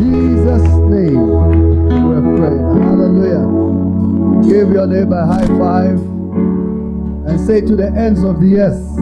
[0.00, 1.28] Jesus' name
[2.08, 2.64] we prayed.
[2.88, 3.44] Hallelujah.
[4.48, 6.00] Give your neighbor a high five
[7.28, 8.96] and say to the ends of the earth.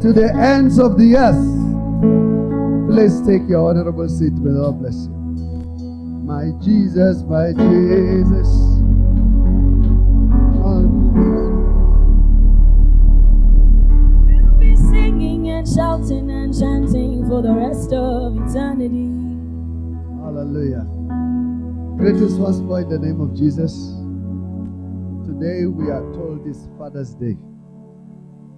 [0.00, 1.44] To the ends of the earth.
[2.88, 4.32] Please take your honorable seat.
[4.32, 5.12] May the Lord bless you.
[6.24, 8.48] My Jesus, my Jesus.
[14.26, 19.09] We'll be singing and shouting and chanting for the rest of eternity.
[20.40, 20.88] Hallelujah.
[21.98, 23.74] Greetings once more in the name of Jesus.
[25.28, 27.36] Today we are told is Father's Day.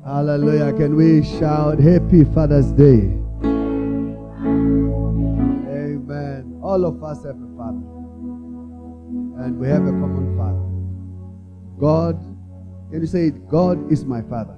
[0.05, 0.73] Hallelujah.
[0.75, 3.19] Can we shout Happy Father's Day?
[5.75, 6.61] Amen.
[6.63, 7.83] All of us have a father.
[9.43, 10.63] And we have a common father.
[11.81, 12.15] God,
[12.93, 13.49] can you say it?
[13.49, 14.57] God is my father.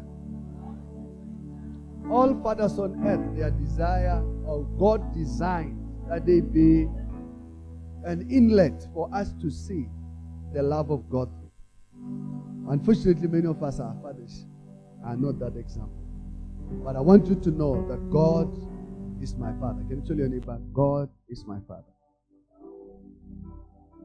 [2.11, 5.81] All fathers on earth, their desire or God designed
[6.11, 6.87] that they be
[8.05, 9.89] an inlet for us to see
[10.53, 11.31] the love of God.
[12.69, 14.47] Unfortunately, many of us, our fathers,
[15.05, 16.05] are not that example.
[16.85, 18.57] But I want you to know that God
[19.23, 19.83] is my father.
[19.89, 21.85] Can you tell your neighbor, God is my father?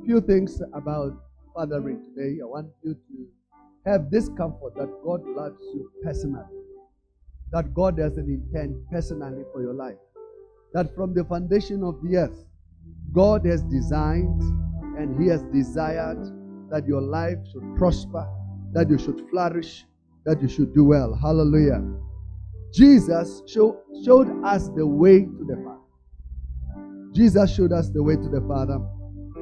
[0.05, 1.13] Few things about
[1.53, 2.39] fathering today.
[2.41, 3.27] I want you to
[3.85, 6.43] have this comfort that God loves you personally,
[7.51, 9.97] that God has an intent personally for your life,
[10.73, 12.45] that from the foundation of the earth,
[13.13, 14.41] God has designed
[14.97, 16.19] and He has desired
[16.69, 18.27] that your life should prosper,
[18.73, 19.85] that you should flourish,
[20.25, 21.17] that you should do well.
[21.19, 21.83] Hallelujah.
[22.73, 25.79] Jesus show, showed us the way to the Father.
[27.13, 28.79] Jesus showed us the way to the Father.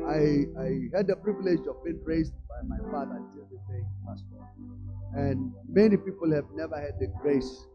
[0.07, 4.17] I, I had the privilege of being raised by my father until the day on.
[5.15, 7.65] And many people have never had the grace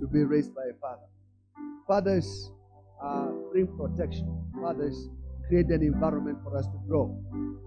[0.00, 1.06] to be raised by a father.
[1.86, 2.50] Fathers
[3.02, 4.28] uh, bring protection.
[4.60, 5.08] Fathers
[5.48, 7.16] create an environment for us to grow.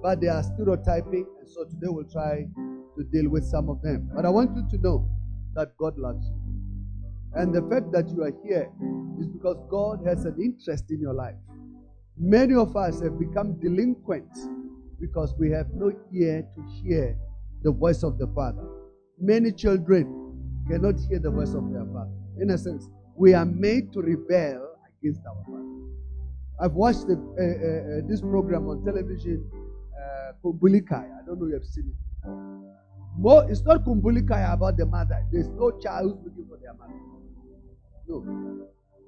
[0.01, 2.47] But they are stereotyping, and so today we'll try
[2.97, 4.09] to deal with some of them.
[4.15, 5.09] But I want you to know
[5.55, 6.43] that God loves you.
[7.35, 8.69] And the fact that you are here
[9.19, 11.35] is because God has an interest in your life.
[12.17, 14.29] Many of us have become delinquent
[14.99, 17.17] because we have no ear to hear
[17.63, 18.63] the voice of the Father.
[19.19, 20.05] Many children
[20.69, 22.11] cannot hear the voice of their Father.
[22.39, 24.72] In a sense, we are made to rebel
[25.03, 25.63] against our Father.
[26.59, 29.49] I've watched the, uh, uh, uh, this program on television,
[29.99, 31.21] uh, Khumbul'ekhaya.
[31.21, 32.29] I don't know if you have seen it.
[33.17, 35.25] More, it's not Khumbul'ekhaya about the mother.
[35.31, 36.93] There's no child who's looking for their mother.
[38.07, 38.21] No.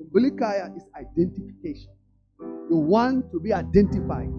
[0.02, 1.92] Khumbul'ekhaya is identification.
[2.40, 4.34] You want to be identified.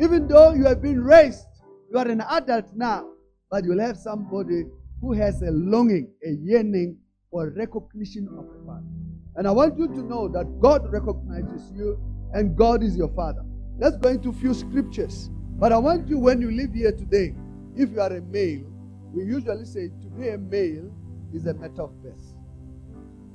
[0.00, 1.46] Even though you have been raised,
[1.90, 3.06] you are an adult now,
[3.50, 4.64] but you'll have somebody
[5.00, 6.96] who has a longing, a yearning
[7.30, 9.09] for recognition of a father.
[9.36, 11.98] And I want you to know that God recognizes you
[12.32, 13.44] and God is your father.
[13.78, 15.30] Let's go into few scriptures.
[15.58, 17.34] But I want you, when you live here today,
[17.76, 18.64] if you are a male,
[19.12, 20.90] we usually say to be a male
[21.32, 22.34] is a matter of birth.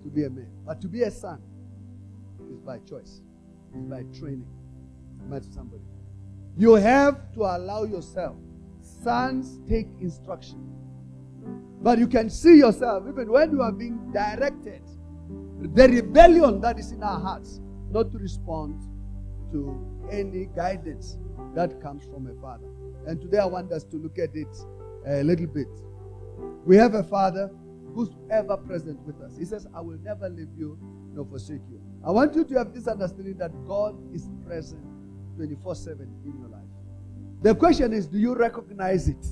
[0.03, 0.45] To be a male.
[0.66, 1.41] But to be a son
[2.51, 3.22] is by choice,
[3.75, 4.47] is by training.
[5.27, 5.83] Met somebody.
[6.57, 8.35] You have to allow yourself.
[8.81, 10.72] Sons take instruction.
[11.81, 14.81] But you can see yourself, even when you are being directed,
[15.28, 17.59] the rebellion that is in our hearts,
[17.90, 18.81] not to respond
[19.52, 21.18] to any guidance
[21.53, 22.68] that comes from a father.
[23.08, 24.56] And today I want us to look at it
[25.08, 25.68] a little bit.
[26.66, 27.52] We have a father
[27.94, 29.38] who's ever present with us.
[29.38, 30.78] He says, I will never leave you
[31.13, 31.81] nor forsake you.
[32.06, 34.84] I want you to have this understanding that God is present
[35.38, 36.62] 24 7 in your life.
[37.42, 39.25] The question is, do you recognize it?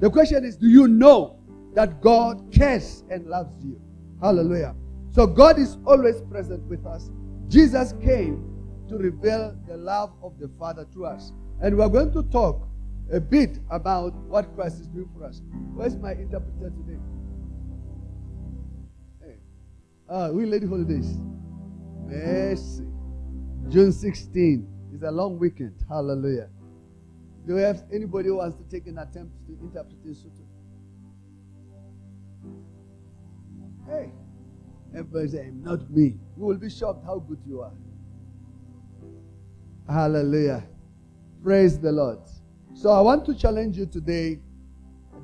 [0.00, 1.38] The question is, do you know
[1.74, 3.80] that God cares and loves you?
[4.20, 4.74] Hallelujah.
[5.16, 7.10] So God is always present with us.
[7.48, 8.44] Jesus came
[8.86, 11.32] to reveal the love of the Father to us.
[11.62, 12.68] And we're going to talk
[13.10, 15.40] a bit about what Christ is doing for us.
[15.72, 17.00] Where's my interpreter today?
[19.22, 19.36] Hey.
[20.10, 21.16] Ah, we lady holidays.
[22.04, 22.84] Mercy.
[23.70, 25.82] June 16 is a long weekend.
[25.88, 26.50] Hallelujah.
[27.46, 30.26] Do we have anybody who wants to take an attempt to interpret this?
[33.88, 34.10] Hey.
[34.96, 36.16] Everybody say, not me.
[36.38, 37.72] You will be shocked how good you are.
[39.86, 40.64] Hallelujah.
[41.42, 42.18] Praise the Lord.
[42.72, 44.40] So I want to challenge you today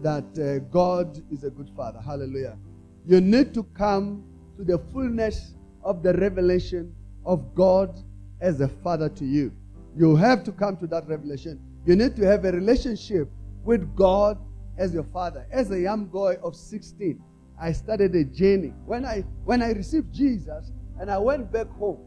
[0.03, 2.01] that uh, God is a good father.
[2.01, 2.59] Hallelujah.
[3.07, 4.25] You need to come
[4.59, 7.99] to the fullness of the revelation of God
[8.43, 9.53] as a father to you.
[9.97, 11.59] You have to come to that revelation.
[11.87, 13.31] You need to have a relationship
[13.65, 14.39] with God
[14.77, 15.47] as your father.
[15.51, 17.23] As a young boy of 16,
[17.63, 18.75] I started a journey.
[18.87, 22.01] When I when I received Jesus and I went back home,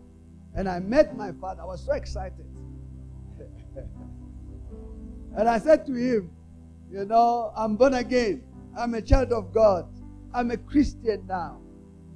[0.54, 1.62] And I met my father.
[1.62, 2.46] I was so excited.
[5.38, 6.32] and I said to him,
[6.92, 8.44] You know, I'm born again.
[8.78, 9.88] I'm a child of God.
[10.34, 11.62] I'm a Christian now.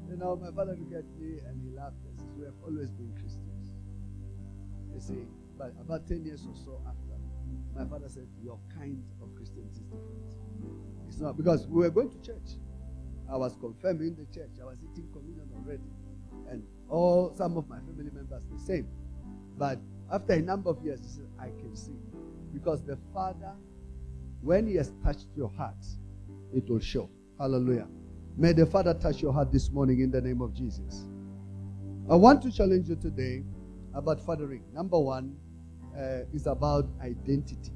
[0.10, 2.92] You know, my father looked at me and he laughed and says, We have always
[2.92, 3.72] been Christians.
[4.94, 5.26] You see,
[5.58, 7.16] but about 10 years or so after,
[7.74, 10.36] my father said, Your kind of Christianity is different.
[11.08, 12.59] It's not because we were going to church.
[13.32, 14.52] I was confirmed in the church.
[14.62, 15.84] I was eating communion already.
[16.50, 18.88] And all some of my family members the same.
[19.58, 19.80] But
[20.12, 21.98] after a number of years, said, I can see.
[22.54, 23.54] Because the Father,
[24.42, 25.86] when He has touched your heart,
[26.54, 27.10] it will show.
[27.38, 27.88] Hallelujah.
[28.38, 31.06] May the Father touch your heart this morning in the name of Jesus.
[32.10, 33.44] I want to challenge you today
[33.94, 34.64] about fathering.
[34.74, 35.36] Number one
[35.96, 37.74] uh, is about identity.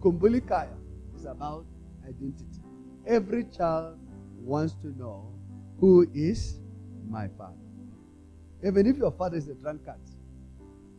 [0.00, 0.74] Khumbul'ekhaya
[1.14, 1.64] is about
[2.08, 2.62] identity.
[3.06, 3.98] Every child
[4.42, 5.32] wants to know
[5.80, 6.60] who is
[7.08, 7.56] my father.
[8.64, 10.00] Even if your father is a drunkard,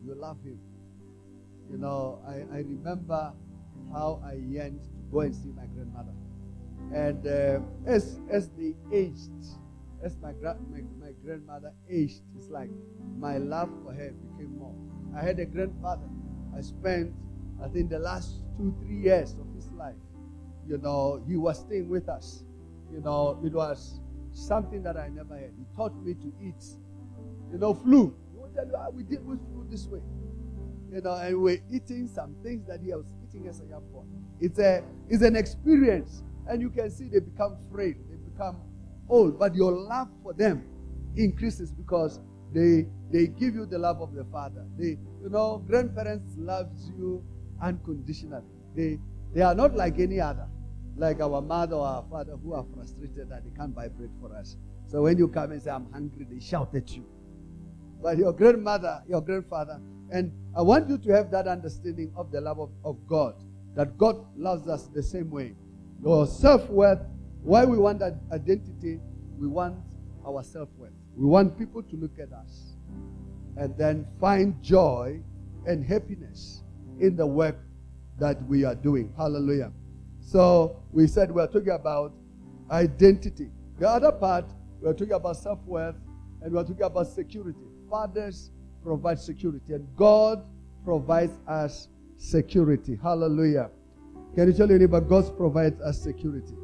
[0.06, 0.60] you love him.
[1.72, 3.34] You know, I, I remember
[3.92, 6.13] how I yearned to go and see my grandmother.
[6.94, 7.60] And uh,
[7.90, 9.31] as as they aged,
[10.04, 12.69] as my, gra- my, my grandmother aged, it's like
[13.18, 14.75] my love for her became more.
[15.16, 16.10] I had a grandfather.
[16.56, 17.13] I spent,
[17.63, 19.96] I think, the last two, three years of his life.
[20.68, 22.44] You know, he was staying with us.
[22.94, 24.00] You know, it was
[24.31, 25.51] something that I never had.
[25.57, 26.63] He taught me to eat,
[27.51, 28.16] you know, flu.
[28.31, 30.01] He will tell you how we deal with flu this way.
[30.92, 34.04] You know, and we're eating some things that he was eating as a young boy.
[34.40, 36.24] It's a it's an experience.
[36.48, 38.57] And you can see they become frail, they become
[39.10, 40.63] old, but your love for them
[41.16, 42.19] increases because
[42.54, 44.66] they they give you the love of the father.
[44.78, 47.24] They you know, grandparents loves you
[47.60, 48.44] unconditionally.
[48.75, 49.00] They
[49.34, 50.48] they are not like any other
[50.95, 54.36] like our mother or our father who are frustrated that they can't buy bread for
[54.36, 54.57] us.
[54.88, 57.06] So when you come and say, I'm hungry, they shout at you.
[58.01, 59.80] But your grandmother, your grandfather,
[60.12, 63.36] and I want you to have that understanding of the love of, of God,
[63.75, 65.56] that God loves us the same way.
[66.04, 67.00] Your self worth,
[67.42, 69.00] why we want that identity,
[69.39, 69.78] we want
[70.28, 70.92] our self worth.
[71.16, 72.75] We want people to look at us
[73.57, 75.22] and then find joy
[75.66, 76.63] and happiness
[77.00, 77.57] in the work
[78.19, 79.13] that we are doing.
[79.18, 79.72] Hallelujah.
[80.34, 82.12] So we said we're talking about
[82.72, 83.52] identity.
[83.78, 84.46] The other part,
[84.82, 85.94] we're talking about self worth
[86.42, 87.60] and we're talking about security.
[87.88, 88.50] Fathers
[88.84, 90.44] provide security, and God
[90.84, 91.88] provides us
[92.18, 92.98] security.
[93.00, 93.70] Hallelujah.
[94.34, 96.56] Can you tell your neighbor, God provides us security?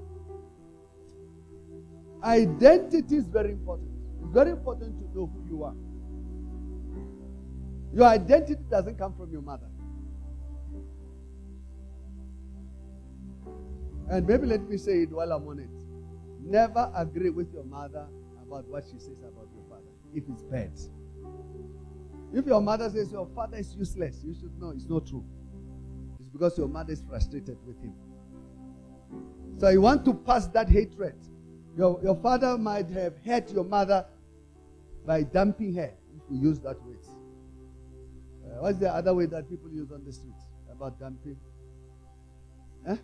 [2.24, 3.92] Identity is very important.
[4.24, 5.76] It's very important to know who you are.
[7.94, 9.68] Your identity doesn't come from your mother.
[14.10, 15.70] And maybe let me say it while I'm on it.
[16.42, 18.08] Never agree with your mother
[18.46, 19.84] about what she says about your father
[20.14, 20.72] if it's bad.
[22.34, 25.24] If your mother says your father is useless, you should know it's not true.
[26.20, 27.94] It's because your mother is frustrated with him.
[29.58, 31.16] So you want to pass that hatred.
[31.78, 34.06] Your, your father might have hurt your mother
[35.06, 36.98] by dumping her, if we use that word.
[38.44, 41.38] Uh, what's the other way that people use on the streets about dumping?
[42.88, 42.96] Huh?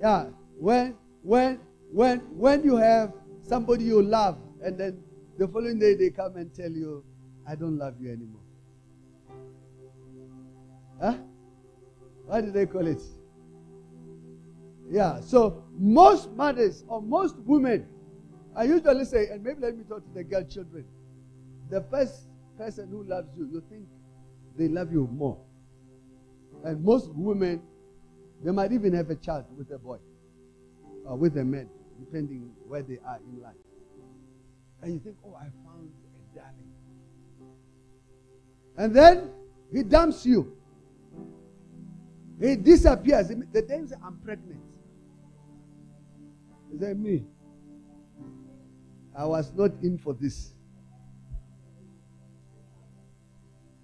[0.00, 0.26] Yeah,
[0.58, 1.60] when when
[1.92, 3.12] when when you have
[3.42, 5.02] somebody you love, and then
[5.38, 7.04] the following day they come and tell you,
[7.46, 8.40] "I don't love you anymore."
[11.00, 11.16] Huh?
[12.26, 13.02] What do they call it?
[14.90, 15.20] Yeah.
[15.20, 17.86] So most mothers or most women,
[18.56, 20.84] I usually say, and maybe let me talk to the girl children.
[21.68, 23.86] The first person who loves you, you think
[24.56, 25.38] they love you more.
[26.64, 27.62] And most women
[28.42, 29.98] they might even have a child with a boy
[31.04, 31.68] or with a man,
[31.98, 33.54] depending where they are in life.
[34.82, 36.70] And you think, oh, I found a darling.
[38.76, 39.30] And then
[39.72, 40.56] he dumps you.
[42.40, 43.28] He disappears.
[43.28, 44.62] The day I'm pregnant.
[46.72, 47.24] Is that me?
[49.14, 50.54] I was not in for this.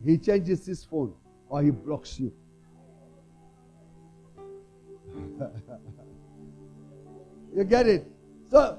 [0.02, 1.12] He changes his phone
[1.48, 2.32] or he blocks you.
[7.56, 8.06] you get it?
[8.50, 8.78] So,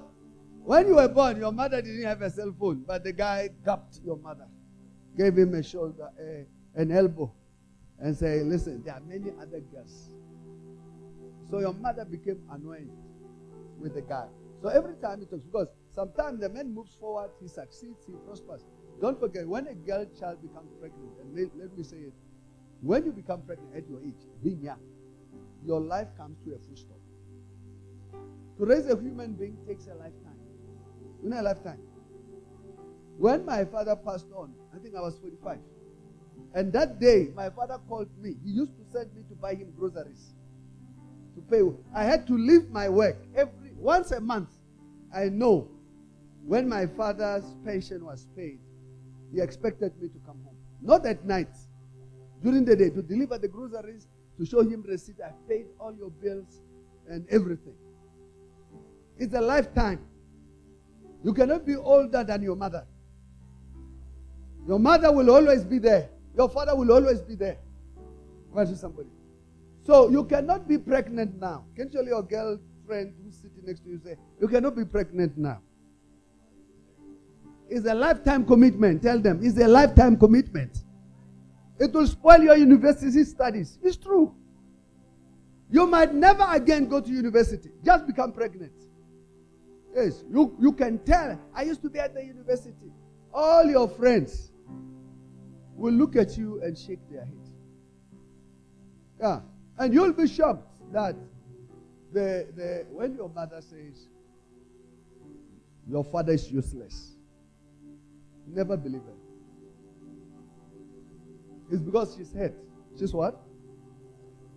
[0.64, 4.00] when you were born, your mother didn't have a cell phone, but the guy gapped
[4.04, 4.48] your mother,
[5.18, 6.46] gave him a shoulder, a,
[6.80, 7.32] an elbow,
[8.00, 10.10] and say, "Listen, there are many other girls."
[11.50, 12.90] So your mother became annoyed
[13.80, 14.28] with the guy.
[14.62, 18.66] So every time he talks, because sometimes the man moves forward, he succeeds, he prospers.
[19.00, 22.14] Don't forget, when a girl child becomes pregnant, and let, let me say it,
[22.82, 24.80] when you become pregnant at your age, being young,
[25.68, 26.98] your life comes to a full stop.
[28.58, 30.40] To raise a human being takes a lifetime.
[31.22, 31.80] You know a lifetime?
[33.18, 35.60] When my father passed on, I think I was 45.
[36.54, 38.36] And that day, my father called me.
[38.44, 40.34] He used to send me to buy him groceries
[41.36, 41.62] to pay.
[41.94, 44.50] I had to leave my work every once a month.
[45.14, 45.68] I know
[46.46, 48.60] when my father's pension was paid,
[49.34, 50.56] he expected me to come home.
[50.82, 51.50] Not at night,
[52.44, 54.08] during the day, to deliver the groceries,
[54.38, 55.16] to show him receipt.
[55.24, 56.62] I paid all your bills
[57.10, 57.76] and everything.
[59.18, 60.00] It's a lifetime.
[61.24, 62.86] You cannot be older than your mother.
[64.68, 66.10] Your mother will always be there.
[66.36, 67.58] Your father will always be there.
[68.52, 69.10] Where's somebody?
[69.86, 71.66] So you cannot be pregnant now.
[71.76, 75.38] Can you tell your girlfriend who's sitting next to you say, You cannot be pregnant
[75.38, 75.62] now?
[77.70, 79.02] It's a lifetime commitment.
[79.02, 80.84] Tell them it's a lifetime commitment.
[81.80, 83.78] It will spoil your university studies.
[83.84, 84.34] It's true.
[85.70, 87.70] You might never again go to university.
[87.84, 88.72] Just become pregnant.
[89.96, 91.40] Yes, you, you can tell.
[91.54, 92.92] I used to be at the university.
[93.34, 94.52] All your friends
[95.76, 97.50] will look at you and shake their head.
[99.20, 99.40] Yeah.
[99.78, 101.16] And you'll be shocked that
[102.14, 104.08] the, the, when your mother says,
[105.90, 107.16] your father is useless,
[108.48, 109.17] never believe it.
[111.70, 112.56] It's because she's hurt.
[112.98, 113.42] She's what?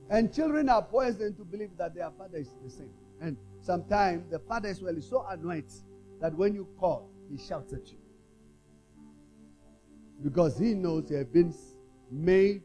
[0.08, 2.90] And children are poisoned to believe that their father is the same.
[3.20, 5.70] And sometimes the father as well is so annoyed
[6.20, 7.98] that when you call, he shouts at you.
[10.22, 11.54] Because he knows you have been
[12.10, 12.62] made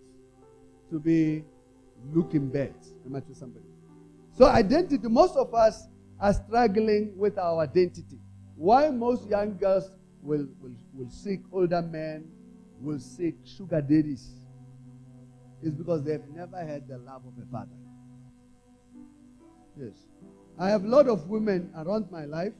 [0.90, 1.44] to be
[2.14, 2.74] looking bad.
[3.06, 3.66] Am I to somebody?
[4.38, 5.88] So identity, most of us
[6.20, 8.20] are struggling with our identity.
[8.56, 9.90] Why most young girls
[10.22, 12.28] will, will, will seek older men,
[12.82, 14.36] will seek sugar daddies,
[15.62, 17.72] is because they've never had the love of a father.
[19.80, 20.08] Yes.
[20.58, 22.54] I have a lot of women around my life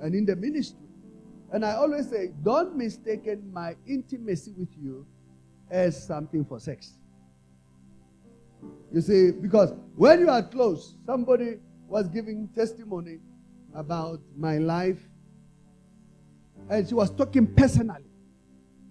[0.00, 0.88] and in the ministry.
[1.52, 5.06] And I always say, don't mistake my intimacy with you
[5.70, 6.94] as something for sex.
[8.92, 13.18] You see, because when you are close, somebody was giving testimony
[13.74, 14.98] about my life,
[16.68, 18.09] and she was talking personally.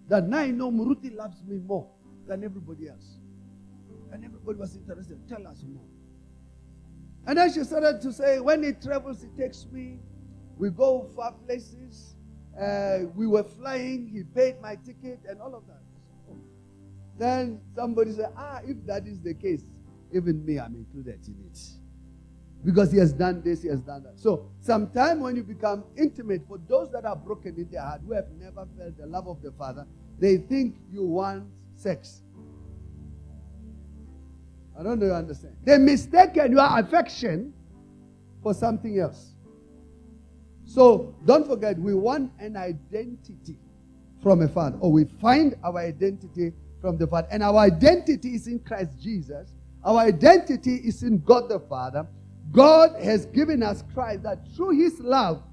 [0.09, 1.87] That now I know Muruti loves me more
[2.27, 3.19] than everybody else.
[4.11, 5.19] And everybody was interested.
[5.29, 5.85] Tell us more.
[7.27, 9.99] And then she started to say, when he travels, he takes me.
[10.57, 12.15] We go far places.
[12.59, 14.07] Uh, we were flying.
[14.07, 15.83] He paid my ticket and all of that.
[17.19, 19.63] Then somebody said, ah, if that is the case,
[20.11, 21.59] even me, I'm included in it.
[22.63, 24.19] Because he has done this, he has done that.
[24.19, 28.13] So, sometime when you become intimate, for those that are broken in their heart, who
[28.13, 29.87] have never felt the love of the Father,
[30.19, 32.21] they think you want sex.
[34.77, 35.55] I don't know you understand.
[35.63, 37.53] They mistaken your affection
[38.43, 39.35] for something else.
[40.65, 43.57] So don't forget, we want an identity
[44.21, 47.27] from a father, or we find our identity from the Father.
[47.31, 49.55] And our identity is in Christ Jesus.
[49.83, 52.05] Our identity is in God the Father.
[52.51, 55.43] God has given us Christ that through his love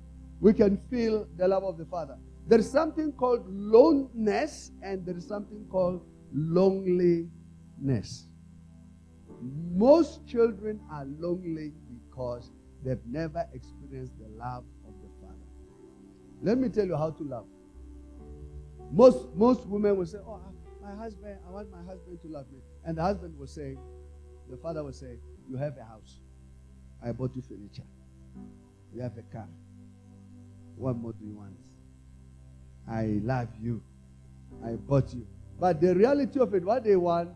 [0.41, 2.17] we can feel the love of the Father.
[2.47, 8.29] There is something called loneliness and there is something called loneliness.
[9.75, 12.53] Most children are lonely because
[12.85, 15.37] they've never experienced the love of the Father.
[16.43, 17.47] Let me tell you how to love.
[18.93, 20.41] Most, most women will say, Oh,
[20.83, 22.59] my husband, I want my husband to love me.
[22.85, 23.76] And the husband will say,
[24.49, 25.19] The father will say,
[25.50, 26.21] You have a house.
[27.06, 27.86] I bought you furniture.
[28.94, 29.48] You have a car.
[30.76, 31.56] What more do you want?
[32.90, 33.82] I love you.
[34.64, 35.26] I bought you.
[35.58, 37.30] But the reality of it, what they want,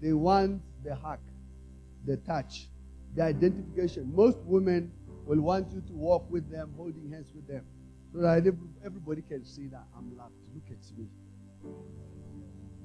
[0.00, 1.18] they want the hug
[2.04, 2.68] the touch,
[3.14, 4.12] the identification.
[4.14, 4.90] Most women
[5.24, 7.64] will want you to walk with them, holding hands with them,
[8.12, 8.38] so that
[8.84, 10.34] everybody can see that I'm loved.
[10.54, 11.06] Look at me.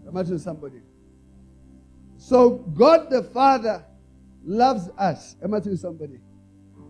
[0.07, 0.81] Imagine somebody.
[2.17, 3.83] So God the Father
[4.45, 5.35] loves us.
[5.43, 6.19] Imagine somebody.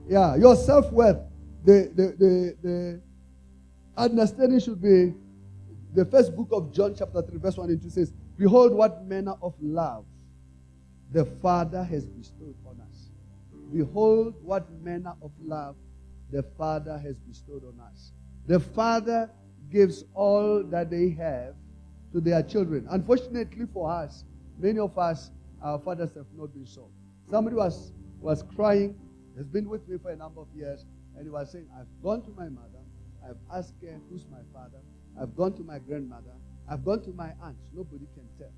[0.07, 1.17] Yeah, your self worth,
[1.65, 3.01] the, the, the, the
[3.97, 5.13] understanding should be
[5.93, 9.33] the first book of John, chapter 3, verse 1 and 2 says, Behold, what manner
[9.41, 10.05] of love
[11.11, 13.09] the Father has bestowed on us.
[13.73, 15.75] Behold, what manner of love
[16.31, 18.11] the Father has bestowed on us.
[18.45, 19.29] The Father
[19.71, 21.55] gives all that they have
[22.13, 22.87] to their children.
[22.89, 24.23] Unfortunately for us,
[24.59, 26.89] many of us, our fathers have not been so.
[27.29, 28.95] Somebody was, was crying,
[29.37, 32.23] has been with me for a number of years, and he was saying, I've gone
[32.23, 32.83] to my mother,
[33.23, 34.79] I've asked her who's my father,
[35.19, 36.33] I've gone to my grandmother,
[36.69, 38.53] I've gone to my aunt, nobody can tell.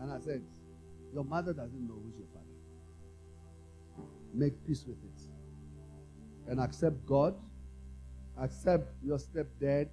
[0.00, 0.42] And I said,
[1.12, 2.46] Your mother doesn't know who's your father.
[4.32, 5.22] Make peace with it.
[6.50, 7.34] And accept God
[8.40, 9.88] accept your stepdad,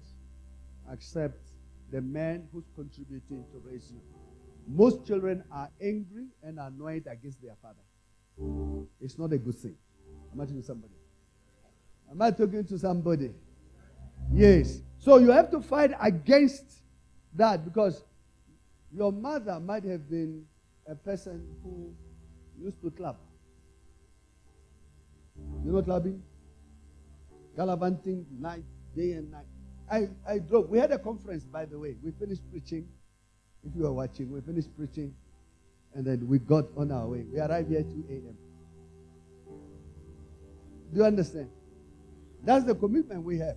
[0.90, 1.48] accept
[1.90, 4.00] the man who's contributing to raise you.
[4.66, 8.86] Most children are angry and annoyed against their father.
[9.00, 9.76] It's not a good thing.
[10.32, 10.94] Am I talking to somebody?
[12.10, 13.32] Am I talking to somebody?
[14.32, 14.80] Yes.
[14.98, 16.82] So you have to fight against
[17.34, 18.04] that because
[18.92, 20.44] your mother might have been
[20.88, 21.94] a person who
[22.58, 23.16] used to clap.
[25.64, 26.22] You know clubbing?
[27.56, 29.46] Gallivanting night, day and night.
[29.90, 30.68] I, I drove.
[30.68, 31.96] We had a conference, by the way.
[32.02, 32.88] We finished preaching.
[33.66, 35.14] If you are watching, we finished preaching.
[35.94, 37.24] And then we got on our way.
[37.32, 38.36] We arrived here 2 a.m.
[40.92, 41.50] Do you understand?
[42.44, 43.56] That's the commitment we have.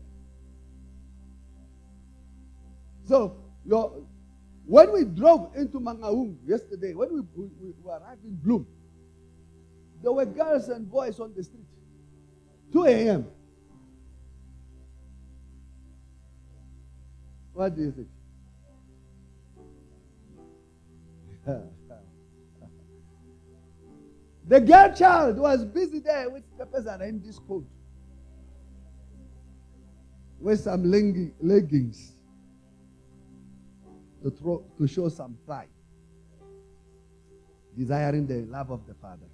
[3.07, 3.35] So,
[3.65, 4.03] your,
[4.65, 8.65] when we drove into Mangaung yesterday, when we, we, we arrived in Bloem,
[10.01, 11.65] there were girls and boys on the street.
[12.71, 13.27] 2 a.m.
[17.53, 18.07] What do you think?
[24.47, 27.65] The girl child was busy there with peppers and in this coat.
[30.39, 32.13] With some leggings
[34.23, 35.67] to, throw, to show some pride.
[37.77, 39.27] Desiring the love of the Father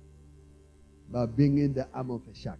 [1.10, 2.60] by being in the arm of a shark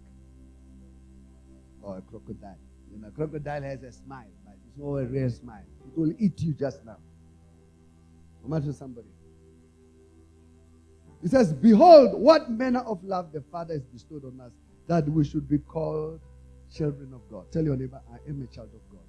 [1.82, 2.56] or a crocodile.
[2.92, 5.64] You know, crocodile has a smile, but it's not a real smile.
[5.86, 6.96] It will eat you just now.
[8.44, 9.08] Imagine somebody.
[11.22, 14.52] He says, Behold, what manner of love the Father has bestowed on us
[14.86, 16.20] that we should be called
[16.74, 17.50] children of God.
[17.52, 19.00] Tell your neighbor, I am a child of God.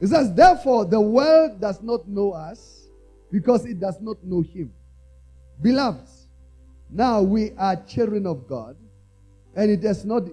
[0.00, 2.88] He says, Therefore, the world does not know us
[3.30, 4.72] because it does not know Him.
[5.60, 6.08] Beloved,
[6.90, 8.76] now we are children of God,
[9.54, 10.24] and it has not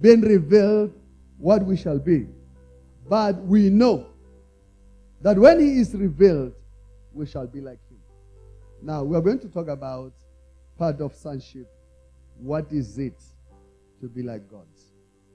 [0.00, 0.92] been revealed
[1.38, 2.26] what we shall be.
[3.08, 4.06] But we know
[5.22, 6.52] that when He is revealed,
[7.12, 7.87] we shall be like Him.
[8.80, 10.12] Now, we are going to talk about
[10.78, 11.66] part of sonship.
[12.38, 13.20] What is it
[14.00, 14.66] to be like God?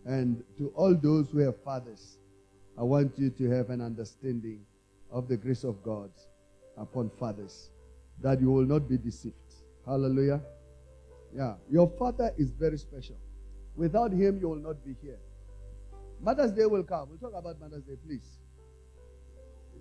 [0.05, 2.17] And to all those who have fathers,
[2.77, 4.61] I want you to have an understanding
[5.11, 6.09] of the grace of God
[6.77, 7.69] upon fathers,
[8.21, 9.35] that you will not be deceived.
[9.85, 10.41] Hallelujah.
[11.35, 13.17] Yeah, your father is very special.
[13.75, 15.19] Without him, you will not be here.
[16.21, 17.09] Mother's Day will come.
[17.09, 18.39] We'll talk about Mother's Day, please.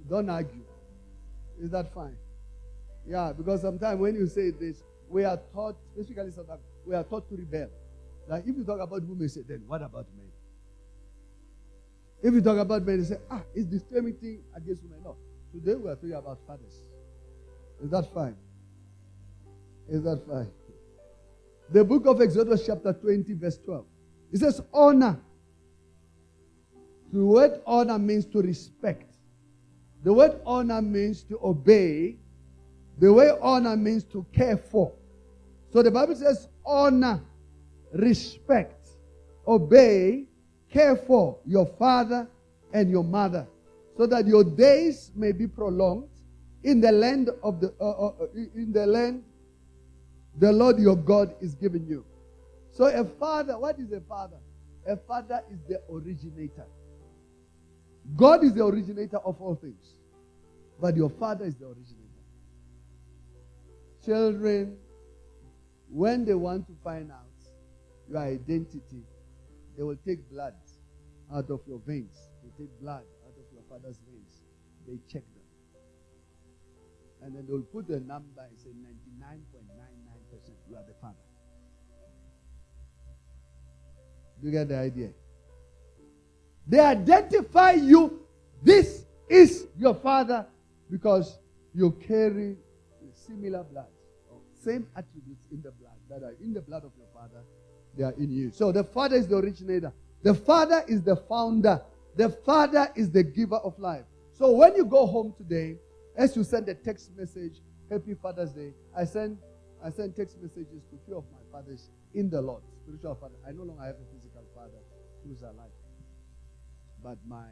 [0.08, 0.64] Don't argue.
[1.60, 2.16] Is that fine?
[3.06, 7.28] Yeah, because sometimes when you say this, we are taught, specifically sometimes, we are taught
[7.28, 7.68] to rebel.
[8.28, 10.28] Like if you talk about women, say, then what about men?
[12.22, 15.00] If you talk about men, you say, ah, it's discriminating against women.
[15.04, 15.16] No.
[15.52, 16.88] Today we are talking about fathers.
[17.82, 18.36] Is that fine?
[19.88, 20.48] Is that fine?
[21.70, 23.84] The book of Exodus, chapter 20, verse 12.
[24.32, 25.20] It says, honor.
[27.12, 29.16] The word honor means to respect.
[30.04, 32.16] The word honor means to obey.
[32.98, 34.92] The way honor means to care for.
[35.72, 37.22] So the Bible says, honor,
[37.92, 38.86] respect,
[39.46, 40.26] obey,
[40.70, 42.28] care for your father
[42.72, 43.46] and your mother,
[43.96, 46.08] so that your days may be prolonged
[46.64, 49.24] in the land of the uh, uh, uh in the land
[50.38, 52.04] the Lord your God is giving you.
[52.70, 54.38] So, a father, what is a father?
[54.86, 56.66] A father is the originator.
[58.16, 59.94] God is the originator of all things,
[60.80, 62.01] but your father is the originator.
[64.04, 64.76] Children,
[65.88, 67.26] when they want to find out
[68.08, 69.04] your identity,
[69.76, 70.54] they will take blood
[71.32, 72.28] out of your veins.
[72.42, 74.42] They take blood out of your father's veins.
[74.86, 75.42] They check them.
[77.22, 80.02] And then they'll put a number and say 99.99%
[80.68, 81.14] you are the father.
[84.40, 85.10] Do you get the idea?
[86.66, 88.26] They identify you.
[88.62, 90.46] This is your father
[90.90, 91.38] because
[91.74, 92.56] you carry
[93.26, 93.88] similar blood,
[94.64, 97.42] same attributes in the blood that are in the blood of your father.
[97.96, 98.50] They are in you.
[98.50, 99.92] So the father is the originator.
[100.22, 101.82] The father is the founder.
[102.16, 104.04] The father is the giver of life.
[104.32, 105.76] So when you go home today,
[106.16, 109.38] as you send a text message, Happy Father's Day, I send
[109.84, 113.34] I send text messages to few of my fathers in the Lord, spiritual father.
[113.46, 114.78] I no longer have a physical father
[115.26, 115.74] who's alive.
[117.02, 117.50] But my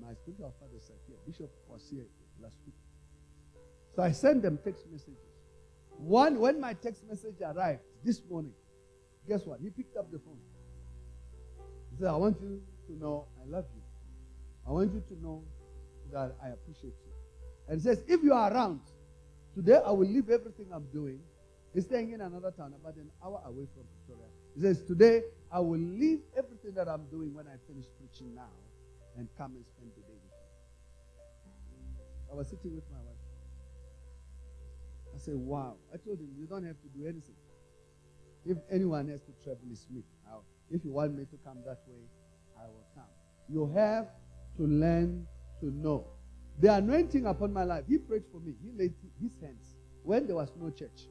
[0.00, 1.16] my spiritual fathers are here.
[1.26, 2.06] Bishop was here
[2.40, 2.74] last week.
[3.98, 5.18] So I send them text messages.
[5.96, 8.52] One, when my text message arrived this morning,
[9.28, 9.58] guess what?
[9.60, 10.38] He picked up the phone.
[11.90, 13.82] He said, I want you to know I love you.
[14.68, 15.42] I want you to know
[16.12, 17.12] that I appreciate you.
[17.66, 18.82] And he says, if you are around,
[19.52, 21.18] today I will leave everything I'm doing
[21.74, 24.28] He's staying in another town, about an hour away from Victoria.
[24.54, 28.50] He says, Today I will leave everything that I'm doing when I finish preaching now
[29.16, 30.32] and come and spend the day with
[31.74, 32.32] you.
[32.32, 33.17] I was sitting with my wife.
[35.18, 35.74] I said, Wow.
[35.92, 37.34] I told him, You don't have to do anything.
[38.46, 40.02] If anyone has to travel, it's me.
[40.30, 41.98] I'll, if you want me to come that way,
[42.56, 43.10] I will come.
[43.48, 44.06] You have
[44.58, 45.26] to learn
[45.60, 46.06] to know.
[46.60, 48.54] The anointing upon my life, he prayed for me.
[48.62, 51.08] He laid his hands when there was no church,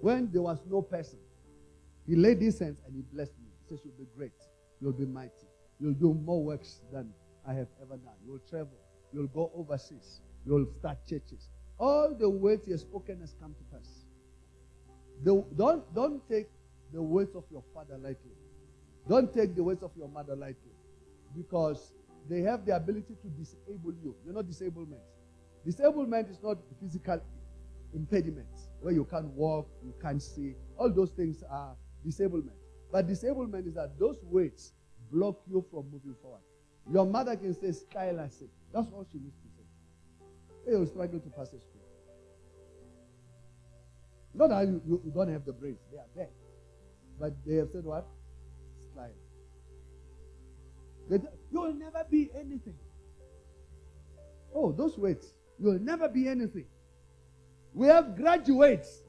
[0.00, 1.20] when there was no person.
[2.06, 3.50] He laid his hands and he blessed me.
[3.62, 4.32] He says, You'll be great.
[4.80, 5.46] You'll be mighty.
[5.78, 7.10] You'll do more works than
[7.46, 8.14] I have ever done.
[8.26, 8.76] You'll travel.
[9.12, 10.20] You'll go overseas.
[10.44, 11.48] You'll start churches.
[11.78, 14.04] All the words he has spoken has come to pass.
[15.22, 16.48] The, don't, don't take
[16.92, 18.32] the words of your father lightly.
[19.08, 20.72] Don't take the words of your mother lightly.
[21.36, 21.92] Because
[22.28, 24.14] they have the ability to disable you.
[24.24, 25.02] You're not disablement.
[25.64, 27.20] Disablement is not physical
[27.94, 28.48] impediment
[28.80, 30.54] where you can't walk, you can't see.
[30.76, 32.56] All those things are disablement.
[32.92, 34.72] But disablement is that those words
[35.10, 36.40] block you from moving forward.
[36.92, 38.48] Your mother can say, Skylar said.
[38.72, 39.36] That's all she needs
[40.72, 41.80] will struggle to pass a school.
[44.34, 46.30] Not that you, you, you, don't have the brains, they are there.
[47.20, 48.06] But they have said what?
[48.80, 49.12] Skylar.
[51.52, 52.74] You will never be anything.
[54.54, 55.34] Oh, those words.
[55.58, 56.66] You will never be anything.
[57.72, 59.02] We have graduates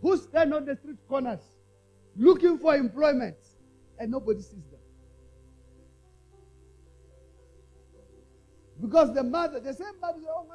[0.00, 1.40] who stand on the street corners
[2.16, 3.36] looking for employment
[3.98, 4.77] and nobody sees them.
[8.80, 10.46] Because the mother, the same mother, oh,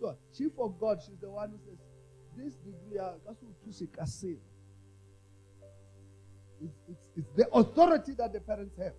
[0.00, 1.02] so she forgot.
[1.04, 1.78] She's the one who says,
[2.36, 3.12] This degree, uh,
[6.62, 8.92] it's, it's, it's the authority that the parents have.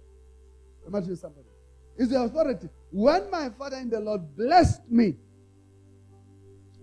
[0.85, 1.47] Imagine somebody.
[1.97, 2.69] It's the authority.
[2.91, 5.15] When my father in the Lord blessed me,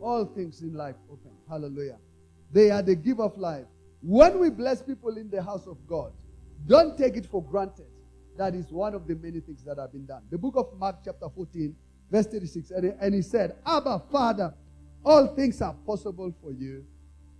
[0.01, 1.33] all things in life open.
[1.49, 1.99] Hallelujah.
[2.51, 3.67] They are the giver of life.
[4.01, 6.13] When we bless people in the house of God,
[6.67, 7.90] don't take it for granted.
[8.41, 10.23] That is one of the many things that have been done.
[10.31, 11.77] The book of Mark, chapter 14,
[12.11, 14.55] verse 36, and he said, Abba, Father,
[15.05, 16.87] all things are possible for you.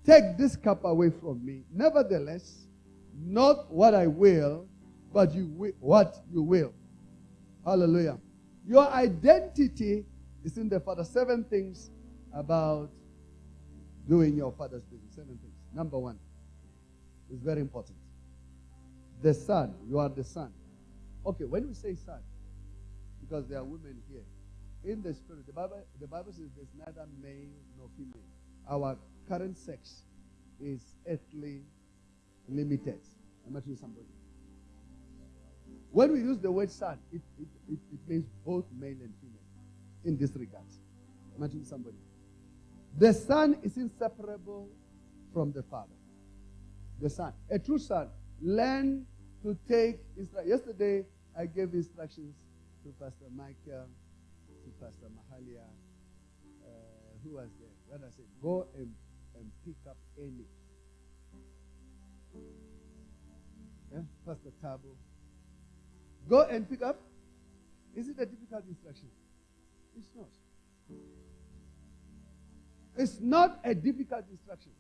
[0.05, 1.63] Take this cup away from me.
[1.73, 2.67] Nevertheless,
[3.19, 4.67] not what I will,
[5.11, 6.75] but you what you will.
[7.65, 8.19] Hallelujah.
[8.69, 10.05] Your identity
[10.45, 11.03] is in the Father.
[11.03, 11.91] Seven things
[12.35, 12.91] about
[14.07, 15.15] doing your Father's business.
[15.15, 15.55] Seven things.
[15.75, 16.19] Number one
[17.33, 17.97] is very important.
[19.23, 19.75] The Son.
[19.89, 20.53] You are the Son.
[21.27, 22.21] Okay, when we say Son,
[23.21, 24.25] because there are women here,
[24.83, 28.25] in the Spirit, the Bible, the Bible says there's neither male nor female.
[28.69, 28.97] Our
[29.29, 30.05] current sex
[30.61, 31.63] is earthly
[32.49, 33.01] limited.
[33.47, 34.07] Imagine somebody.
[35.91, 39.41] When we use the word son, it, it, it, it means both male and female
[40.05, 40.65] in this regard.
[41.37, 41.97] Imagine somebody.
[42.99, 44.69] The son is inseparable
[45.33, 45.89] from the father.
[47.01, 47.33] The son.
[47.51, 48.09] A true son.
[48.41, 49.07] Learn
[49.43, 50.51] to take instructions.
[50.51, 51.05] Yesterday,
[51.39, 52.35] I gave instructions
[52.85, 55.65] to Pastor Michael, to Pastor Mahalia.
[56.63, 56.69] Uh,
[57.25, 57.69] who was there?
[57.89, 58.93] When I said, go and,
[59.37, 60.45] and pick up any.
[63.93, 64.01] Yeah?
[64.27, 64.95] Pastor Tabo.
[66.29, 67.01] Go and pick up.
[67.97, 69.09] Is it a difficult instruction?
[69.97, 70.29] It's not.
[72.97, 74.73] It's not a difficult instruction.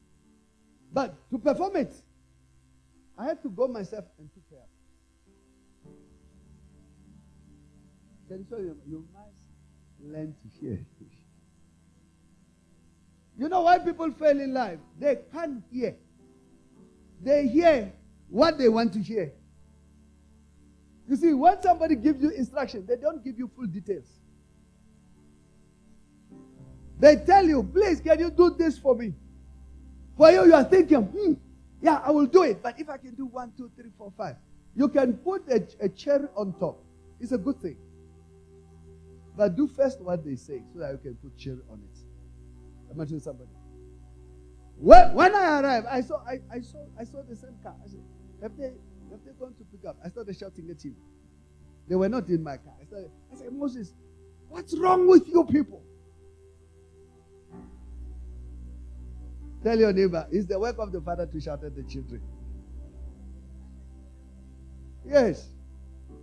[0.92, 1.92] But to perform it,
[3.20, 4.68] I had to go myself and her up.
[8.30, 9.42] Then so you, you must
[10.02, 10.78] learn to hear.
[13.36, 14.78] You know why people fail in life?
[14.98, 15.96] They can't hear.
[17.22, 17.92] They hear
[18.30, 19.32] what they want to hear.
[21.06, 24.08] You see, when somebody gives you instruction, they don't give you full details.
[26.98, 29.12] They tell you, please, can you do this for me?
[30.16, 31.32] For you, you are thinking, hmm,
[31.82, 32.62] yeah, I will do it.
[32.62, 34.36] But if I can do one, two, three, four, five,
[34.74, 36.82] you can put a, a cherry on top.
[37.20, 37.76] It's a good thing.
[39.36, 41.98] But do first what they say so that you can put cherry on it.
[42.94, 43.50] Imagine somebody.
[44.76, 47.74] When, when I arrived, I saw I, I saw I saw the same car.
[47.84, 48.02] I said,
[48.42, 48.72] have they
[49.10, 49.96] have they gone to pick up?
[50.04, 50.96] I started shouting at him.
[51.88, 52.74] They were not in my car.
[52.80, 53.92] I, I said, Moses,
[54.48, 55.82] what's wrong with you people?
[59.62, 62.22] Tell your neighbor, it's the work of the father to shout at the children.
[65.06, 65.48] Yes.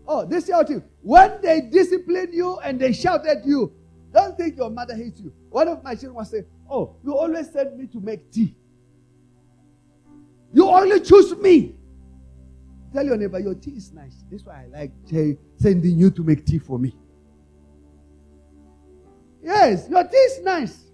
[0.07, 0.83] Oh, they shout you.
[1.01, 3.73] When they discipline you and they shout at you,
[4.13, 5.33] don't think your mother hates you.
[5.49, 8.55] One of my children was saying, Oh, you always send me to make tea.
[10.53, 11.75] You only choose me.
[12.93, 14.23] Tell your neighbor, your tea is nice.
[14.31, 14.91] That's why I like
[15.57, 16.95] sending you to make tea for me.
[19.43, 20.86] Yes, your tea is nice.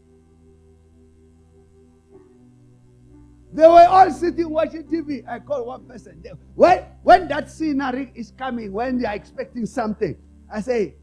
[3.54, 5.24] They were all sitting watching TV.
[5.28, 6.20] I called one person.
[6.24, 10.18] They, when, when that scenery is coming, when they are expecting something,
[10.52, 10.96] I say,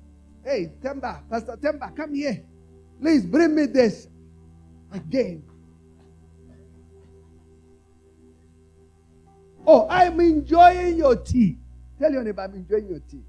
[0.45, 2.43] Hey, Temba, Pastor Temba, come here.
[3.01, 4.09] Please bring me this
[4.93, 5.45] again.
[9.67, 11.59] Oh, I'm enjoying your tea.
[12.01, 13.23] Tell your neighbor, I'm enjoying your tea.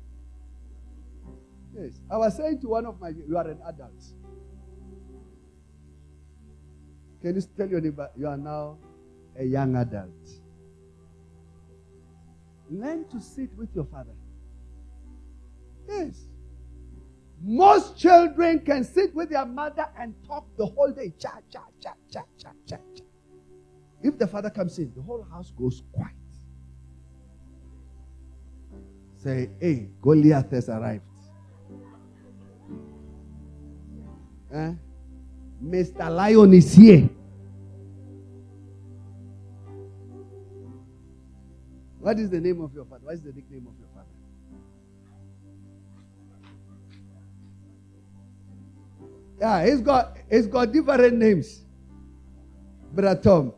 [1.78, 2.00] Yes.
[2.10, 4.04] I was saying to one of my, you are an adult.
[7.22, 8.78] Can you tell your neighbor, you are now
[9.38, 10.10] a young adult?
[12.70, 14.13] Learn to sit with your father.
[15.89, 16.28] Yes.
[17.44, 21.13] Most children can sit with their mother and talk the whole day.
[21.20, 23.04] Cha, cha, cha, cha, cha, cha, cha.
[24.04, 26.15] If the father comes in, the whole house goes quiet.
[29.17, 31.04] Say, hey, Goliath has arrived.
[34.54, 34.74] Eh?
[35.63, 36.10] Mr.
[36.10, 37.10] Lion is here.
[42.02, 43.06] What is the name of your father?
[43.06, 44.08] What is the nickname of your father?
[49.40, 51.62] Yeah, he's got he's got different names.
[52.92, 53.54] Brother Tom.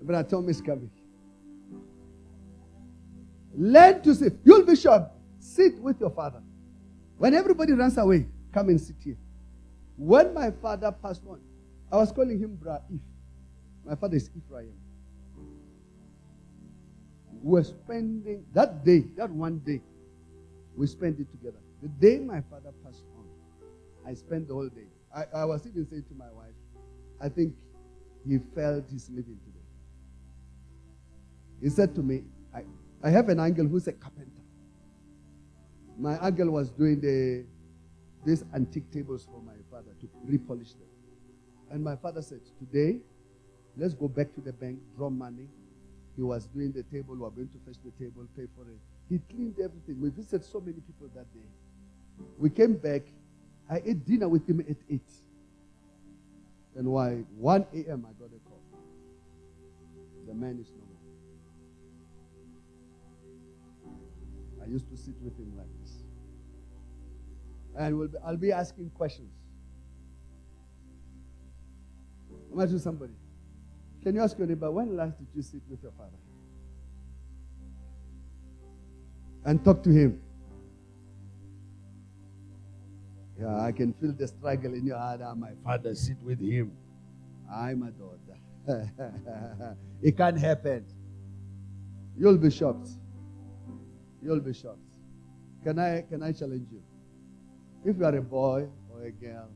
[0.00, 0.90] Brother Tom is coming.
[3.56, 4.34] Learn to sit.
[4.44, 5.12] You'll be shocked.
[5.40, 6.42] Sit with your father.
[7.16, 9.16] When everybody runs away, come and sit here.
[9.96, 11.40] When my father passed on,
[11.90, 13.00] I was calling him Bra If.
[13.84, 14.74] My father is Ephraim.
[17.42, 19.80] We were spending that day, that one day,
[20.76, 21.58] we spent it together.
[21.82, 23.24] The day my father passed on,
[24.06, 24.86] I spent the whole day.
[25.14, 26.54] I, I was even saying to my wife,
[27.20, 27.54] I think
[28.26, 29.58] he felt his leaving today.
[31.62, 32.24] He said to me,
[32.54, 32.62] I,
[33.02, 34.30] I have an uncle who's a carpenter.
[35.98, 37.44] My uncle was doing the
[38.24, 40.88] these antique tables for my father to repolish them.
[41.70, 43.00] And my father said, Today,
[43.76, 45.48] let's go back to the bank, draw money.
[46.18, 48.80] He was doing the table, we are going to fetch the table, pay for it.
[49.08, 50.00] He cleaned everything.
[50.00, 51.46] We visited so many people that day.
[52.36, 53.02] We came back.
[53.70, 55.00] I ate dinner with him at 8.
[56.74, 58.04] And why 1 a.m.
[58.04, 58.60] I got a call.
[60.26, 60.82] The man is no
[63.86, 64.64] more.
[64.66, 66.02] I used to sit with him like this.
[67.78, 69.30] And we'll be, I'll be asking questions.
[72.52, 73.12] Imagine somebody.
[74.02, 76.10] Can you ask your neighbor, when last did you sit with your father?
[79.44, 80.20] And talk to him.
[83.40, 85.20] Yeah, I can feel the struggle in your heart.
[85.22, 86.72] Ah, my father sit with him.
[87.50, 88.38] I'm a daughter.
[90.02, 90.84] it can't happen.
[92.16, 92.88] You'll be shocked.
[94.22, 94.78] You'll be shocked.
[95.64, 96.82] Can I can I challenge you?
[97.84, 99.48] If you are a boy or a girl,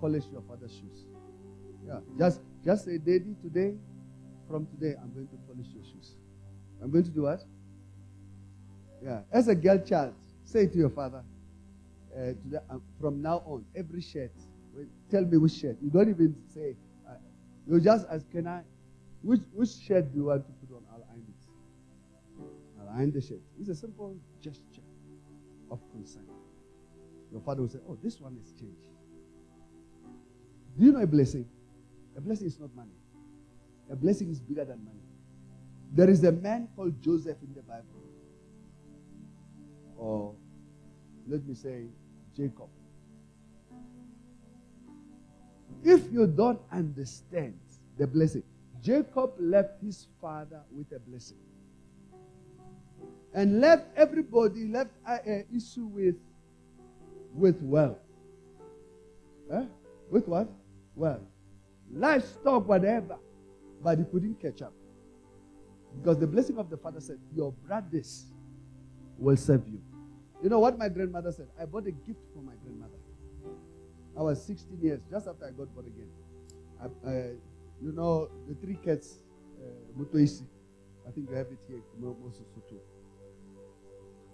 [0.00, 1.04] polish your father's shoes.
[1.86, 3.74] Yeah, just just say, Daddy, today,
[4.48, 6.16] from today, I'm going to polish your shoes.
[6.82, 7.42] I'm going to do what?
[9.04, 11.24] Yeah, as a girl child, say to your father,
[12.14, 14.32] uh, today, uh, from now on, every shirt,
[15.10, 15.76] tell me which shirt.
[15.82, 16.76] You don't even say,
[17.08, 17.14] uh,
[17.66, 18.62] you just ask, can I,
[19.22, 20.82] which, which shirt do you want to put on?
[20.92, 22.42] I'll iron it.
[22.80, 23.40] I'll iron the shirt.
[23.58, 24.82] It's a simple gesture
[25.70, 26.26] of concern.
[27.32, 28.88] Your father will say, oh, this one has changed.
[30.78, 31.46] Do you know a blessing?
[32.16, 32.90] A blessing is not money.
[33.90, 34.98] A blessing is bigger than money.
[35.92, 37.84] There is a man called Joseph in the Bible.
[39.96, 40.34] Or
[41.28, 41.86] let me say
[42.36, 42.68] Jacob.
[45.84, 47.58] If you don't understand
[47.98, 48.42] the blessing,
[48.82, 51.38] Jacob left his father with a blessing.
[53.34, 56.16] And left everybody, left uh, uh, Esau with
[57.34, 57.98] with wealth.
[59.50, 59.64] Eh?
[60.10, 60.48] With what?
[60.94, 61.31] Wealth
[61.92, 63.18] livestock, whatever.
[63.82, 64.72] But he couldn't catch up.
[66.00, 68.26] Because the blessing of the father said, Your brothers
[69.18, 69.80] will serve you.
[70.42, 71.48] You know what my grandmother said?
[71.60, 72.96] I bought a gift for my grandmother.
[74.18, 76.08] I was 16 years, just after I got born again.
[77.06, 77.30] I,
[77.82, 79.18] you know, the three cats,
[79.60, 81.80] uh, I think you have it here,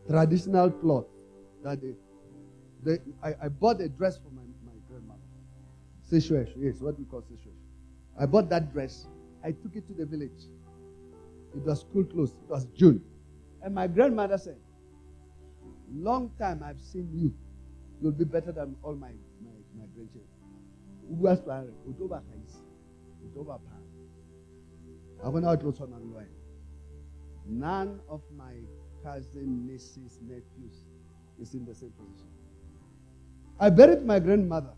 [0.08, 1.06] Traditional cloth.
[1.62, 1.94] That they,
[2.82, 4.42] they, I, I bought a dress for my
[6.10, 7.58] Seshwesh, yes, what we call Seshwesh.
[8.18, 9.06] I bought that dress.
[9.44, 10.48] I took it to the village.
[11.54, 12.34] It was school closed.
[12.44, 13.02] It was June.
[13.62, 14.56] And my grandmother said,
[15.92, 17.34] Long time I've seen you.
[18.00, 19.08] You'll be better than all my,
[19.42, 20.28] my, my grandchildren.
[27.46, 28.52] None of my
[29.02, 30.84] cousin, nieces, nephews
[31.40, 32.28] is in the same position.
[33.58, 34.72] I buried my grandmother.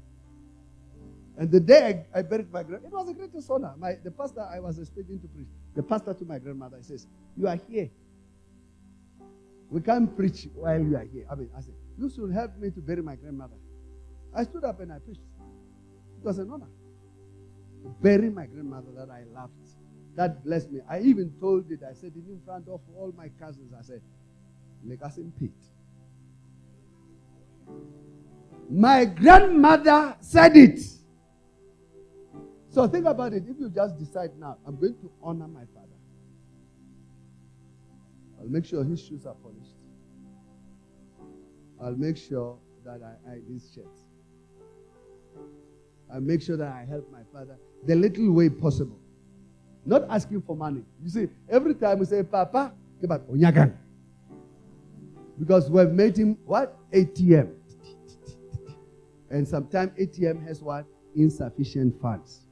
[1.40, 3.72] And the day I, I buried my grandmother, it was a greatest honor.
[3.78, 7.06] My, the pastor I was expecting to preach, the pastor to my grandmother he says,
[7.34, 7.88] You are here.
[9.70, 11.26] We can't preach while you are here.
[11.32, 13.54] I mean, I said, You should help me to bury my grandmother.
[14.36, 15.22] I stood up and I preached.
[16.18, 16.68] It was an honor.
[17.84, 19.54] To bury my grandmother that I loved.
[20.16, 20.80] That blessed me.
[20.90, 23.72] I even told it, I said it in front of all my cousins.
[23.72, 24.02] I said,
[24.86, 25.52] Legacy Pete.
[28.68, 30.99] My grandmother said it.
[32.70, 33.42] So think about it.
[33.48, 35.88] If you just decide now, I'm going to honor my father,
[38.38, 39.74] I'll make sure his shoes are polished.
[41.82, 43.86] I'll make sure that I iron his shirt.
[46.12, 48.98] I'll make sure that I help my father the little way possible.
[49.84, 50.84] Not asking for money.
[51.02, 52.72] You see, every time we say, Papa.
[55.38, 56.76] Because we've made him what?
[56.92, 57.52] ATM.
[59.30, 60.84] And sometimes ATM has what?
[61.16, 62.46] Insufficient funds.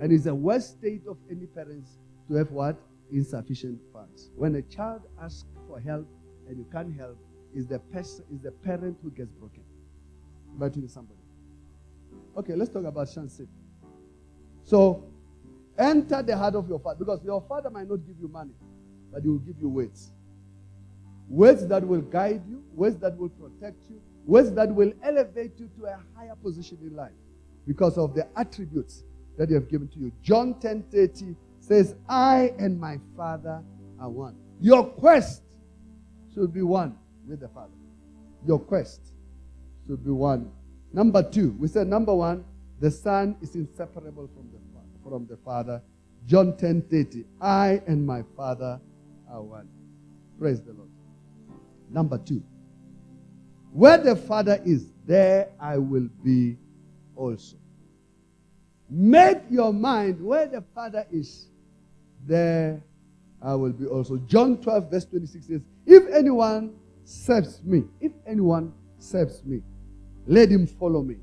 [0.00, 2.76] And it's the worst state of any parents to have what?
[3.12, 4.30] Insufficient funds.
[4.34, 6.06] When a child asks for help
[6.48, 7.16] and you can't help,
[7.54, 9.62] is the person is the parent who gets broken.
[10.60, 11.18] To somebody.
[12.36, 13.48] Okay, let's talk about Shansit.
[14.62, 15.04] So
[15.76, 18.54] enter the heart of your father because your father might not give you money,
[19.12, 20.12] but he will give you words.
[21.28, 25.68] Words that will guide you, words that will protect you, words that will elevate you
[25.78, 27.12] to a higher position in life
[27.66, 29.02] because of the attributes
[29.36, 30.12] that he have given to you.
[30.22, 33.62] John 10 30 says, I and my Father
[34.00, 34.36] are one.
[34.60, 35.42] Your quest
[36.32, 37.72] should be one with the Father.
[38.46, 39.00] Your quest
[39.86, 40.50] should be one.
[40.92, 42.44] Number two, we said number one,
[42.80, 44.88] the Son is inseparable from the Father.
[45.02, 45.82] From the Father.
[46.26, 48.80] John 10 30, I and my Father
[49.30, 49.68] are one.
[50.38, 50.88] Praise the Lord.
[51.90, 52.42] Number two,
[53.72, 56.56] where the Father is, there I will be
[57.16, 57.56] also.
[58.90, 61.48] Make your mind where the Father is,
[62.26, 62.82] there
[63.42, 64.16] I will be also.
[64.26, 69.62] John 12, verse 26 says, If anyone serves me, if anyone serves me,
[70.26, 71.16] let him follow me.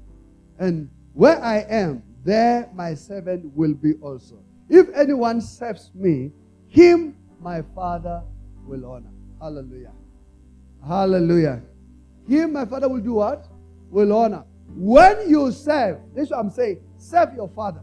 [0.60, 4.38] And where I am, there my servant will be also.
[4.70, 6.32] If anyone serves me,
[6.68, 8.24] him my Father
[8.66, 9.10] will honor.
[9.40, 9.92] Hallelujah.
[10.88, 11.62] Hallelujah.
[12.28, 13.48] Him my Father will do what?
[13.90, 14.44] Will honor.
[14.76, 16.80] When you serve, this is what I'm saying.
[17.02, 17.82] Serve your father.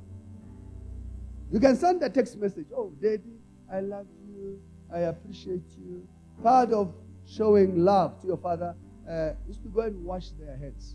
[1.51, 2.69] You can send a text message.
[2.75, 4.61] Oh, daddy, I love you.
[4.95, 6.07] I appreciate you.
[6.41, 6.95] Part of
[7.27, 8.77] showing love to your father
[9.11, 10.95] uh, is to go and wash their heads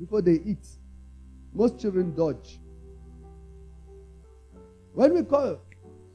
[0.00, 0.66] before they eat.
[1.54, 2.58] Most children dodge.
[4.94, 5.60] When we call,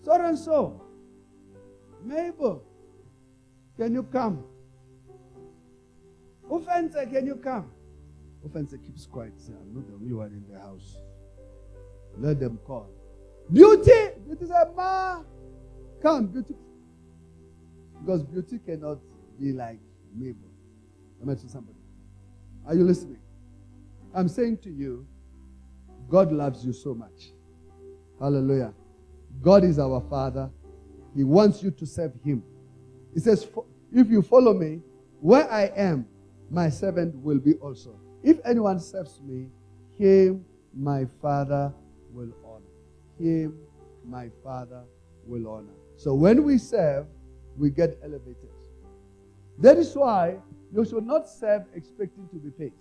[0.04, 0.82] so and so,
[2.04, 2.64] Mabel,
[3.78, 4.44] can you come?
[6.52, 7.72] Offense, can you come?
[8.46, 9.34] Offense keeps quiet.
[9.48, 10.98] I'm not the only one in the house.
[12.18, 12.90] Let them call.
[13.52, 13.92] Beauty!
[14.26, 15.22] Beauty said, Ma,
[16.02, 16.56] come, beauty.
[18.00, 19.00] Because beauty cannot
[19.40, 19.80] be like
[20.16, 20.50] Mabel.
[21.22, 21.78] I mentioned somebody.
[22.66, 23.20] Are you listening?
[24.14, 25.08] I'm saying to you,
[26.10, 27.32] God loves you so much.
[28.20, 28.74] Hallelujah.
[29.42, 30.50] God is our Father.
[31.16, 32.44] He wants you to serve Him.
[33.14, 33.48] He says,
[33.92, 34.82] If you follow me,
[35.20, 36.08] where I am,
[36.50, 38.00] my servant will be also.
[38.24, 39.48] If anyone serves me,
[39.98, 40.46] him
[40.76, 41.74] my Father
[42.14, 42.66] will honor.
[43.20, 43.58] Him
[44.06, 44.84] my Father
[45.26, 45.74] will honor.
[45.96, 47.08] So when we serve,
[47.58, 48.50] we get elevated.
[49.60, 50.38] That is why
[50.74, 52.74] you should not serve expecting to be paid.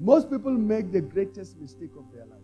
[0.00, 2.38] Most people make the greatest mistake of their life.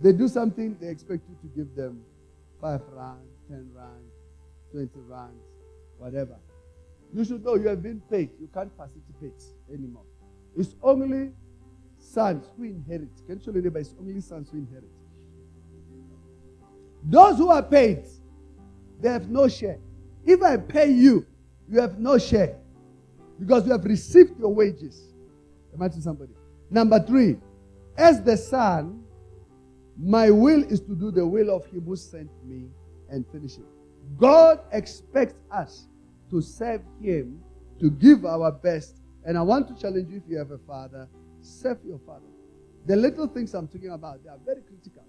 [0.00, 2.02] They do something, they expect you to give them
[2.60, 4.04] 5 rand, 10 rand,
[4.72, 5.38] 20 rand,
[5.98, 6.36] whatever.
[7.14, 8.30] You should know you have been paid.
[8.40, 9.40] You can't participate
[9.72, 10.02] anymore.
[10.56, 11.30] It's only
[12.02, 13.08] sons who inherit.
[13.26, 13.78] Can you show the neighbor?
[13.78, 14.90] It's only sons who inherit.
[17.04, 18.06] Those who are paid,
[19.00, 19.78] they have no share.
[20.24, 21.26] If I pay you,
[21.68, 22.56] you have no share
[23.38, 25.12] because you have received your wages.
[25.74, 26.32] Imagine somebody.
[26.70, 27.38] Number three,
[27.96, 29.04] as the son,
[29.98, 32.66] my will is to do the will of him who sent me
[33.10, 33.64] and finish it.
[34.18, 35.86] God expects us
[36.30, 37.40] to serve Him,
[37.78, 38.96] to give our best.
[39.24, 41.08] And I want to challenge you if you have a father,
[41.42, 42.26] serve your father.
[42.86, 45.04] The little things I'm talking about, they are very critical.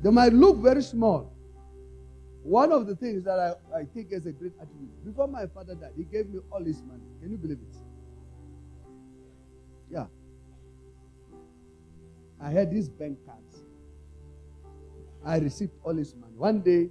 [0.00, 1.32] They might look very small.
[2.42, 5.04] One of the things that I, I think is a great attribute.
[5.04, 7.02] Before my father died, he gave me all his money.
[7.20, 7.76] Can you believe it?
[9.90, 10.06] Yeah.
[12.40, 13.62] I had these bank cards.
[15.24, 16.32] I received all his money.
[16.36, 16.88] One day,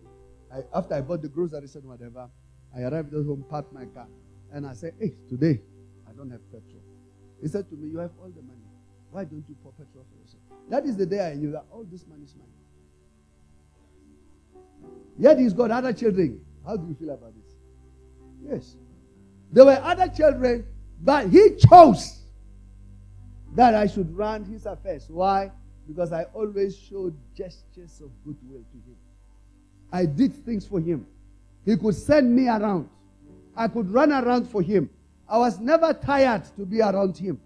[0.54, 2.30] I, after I bought the groceries and whatever,
[2.76, 4.08] I arrived at home, parked my car,
[4.54, 5.62] and I said, Hey, today
[6.08, 6.79] I don't have petrol.
[7.42, 8.60] He said to me, You have all the money.
[9.12, 10.44] Why don't you pour petrol for yourself?
[10.70, 12.48] That is the day I knew that all this money is mine.
[15.18, 16.42] Yet he's got other children.
[16.66, 17.56] How do you feel about this?
[18.48, 18.76] Yes.
[19.52, 20.66] There were other children,
[21.02, 22.20] but he chose
[23.56, 25.06] that I should run his affairs.
[25.10, 25.52] Why?
[25.88, 28.96] Because I always showed gestures of goodwill to him.
[29.92, 31.08] I did things for him.
[31.66, 32.88] He could send me around.
[33.56, 34.90] I could run around for him.
[35.30, 37.40] I was never tired to be around him.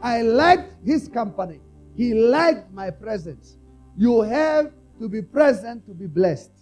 [0.00, 1.60] I liked his company.
[1.96, 3.58] He liked my presence.
[3.96, 6.52] You have to be present to be blessed.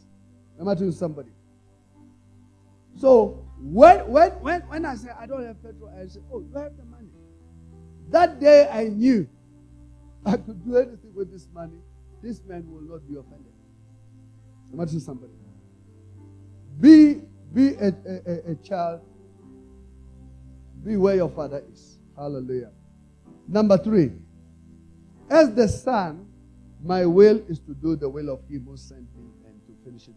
[0.58, 1.28] Am I somebody?
[2.96, 6.58] So when when when when I say I don't have petrol, I say, Oh, you
[6.58, 7.08] have the money.
[8.08, 9.28] That day I knew
[10.24, 11.78] I could do anything with this money.
[12.22, 13.52] This man will not be offended.
[14.72, 15.32] Am I to somebody?
[16.80, 17.20] Be
[17.52, 19.00] be a, a, a child.
[20.86, 21.98] Be where your father is.
[22.16, 22.70] Hallelujah.
[23.48, 24.12] Number three.
[25.28, 26.28] As the son,
[26.80, 30.06] my will is to do the will of him who sent me and to finish
[30.06, 30.14] it.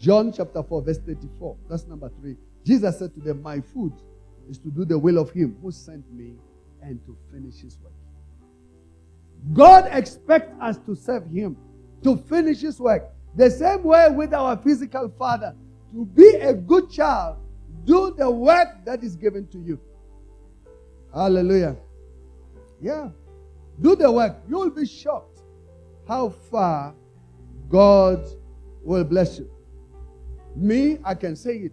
[0.00, 1.56] John chapter 4, verse 34.
[1.68, 2.36] That's number three.
[2.64, 3.92] Jesus said to them, My food
[4.48, 6.34] is to do the will of him who sent me
[6.82, 7.92] and to finish his work.
[9.52, 11.56] God expects us to serve him,
[12.02, 13.04] to finish his work.
[13.36, 15.54] The same way with our physical father,
[15.92, 17.36] to be a good child,
[17.84, 19.78] do the work that is given to you.
[21.12, 21.76] Hallelujah.
[22.80, 23.10] Yeah.
[23.80, 24.36] Do the work.
[24.48, 25.42] You will be shocked
[26.06, 26.94] how far
[27.68, 28.24] God
[28.82, 29.50] will bless you.
[30.56, 31.72] Me, I can say it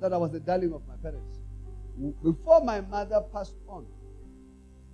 [0.00, 1.40] that I was the darling of my parents.
[2.22, 3.86] Before my mother passed on,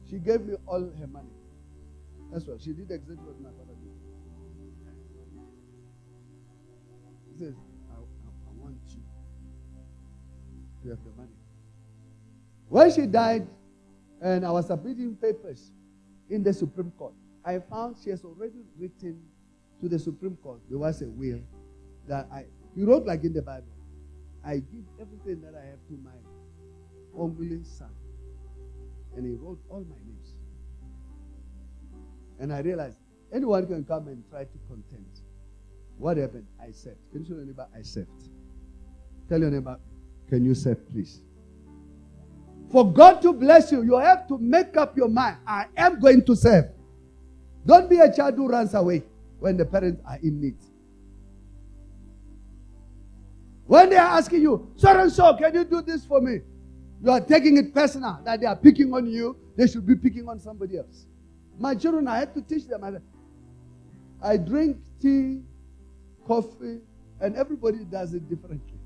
[0.09, 1.29] she gave me all her money.
[2.33, 3.93] That's what she did exactly what my father did.
[7.33, 7.55] He says,
[7.91, 9.03] I, I, I want you
[10.83, 11.44] to have the money.
[12.69, 13.47] When she died,
[14.21, 15.71] and I was submitting papers
[16.31, 19.21] in the Supreme Court, I found she has already written
[19.81, 20.61] to the Supreme Court.
[20.69, 21.41] There was a will
[22.09, 23.69] that I he wrote like in the Bible.
[24.45, 26.11] I give everything that I have to my
[27.17, 27.91] only son.
[29.17, 30.35] And he wrote all my names.
[32.41, 32.99] And I realized
[33.33, 35.21] anyone can come and try to contend.
[35.99, 36.47] What happened?
[36.61, 36.99] I served.
[37.13, 37.69] Can you show your neighbor?
[37.77, 38.29] I served.
[39.29, 39.79] Tell your neighbor,
[40.29, 41.21] can you serve, please?
[42.71, 45.37] For God to bless you, you have to make up your mind.
[45.47, 46.67] I am going to serve.
[47.65, 49.05] Don't be a child who runs away
[49.39, 50.57] when the parents are in need.
[53.67, 56.41] When they are asking you, so and so, can you do this for me?
[57.03, 59.37] You are taking it personal that they are picking on you.
[59.57, 61.07] They should be picking on somebody else.
[61.59, 63.01] My children, I had to teach them.
[64.23, 65.43] I drink tea,
[66.27, 66.81] coffee,
[67.21, 68.79] and everybody does it differently.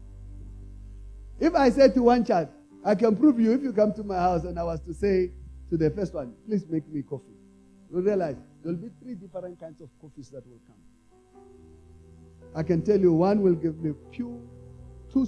[1.40, 2.48] If I say to one child,
[2.88, 5.30] I can prove you if you come to my house and I was to say
[5.68, 7.36] to the first one, please make me coffee.
[7.90, 11.42] You'll realize there will be three different kinds of coffees that will come.
[12.56, 14.40] I can tell you one will give me pure
[15.12, 15.26] two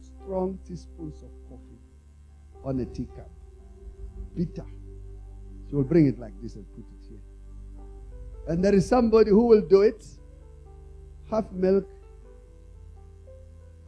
[0.00, 1.78] strong teaspoons of coffee
[2.64, 3.30] on a teacup.
[4.36, 4.66] Bitter.
[5.68, 7.20] She will bring it like this and put it here.
[8.48, 10.04] And there is somebody who will do it
[11.30, 11.88] half milk,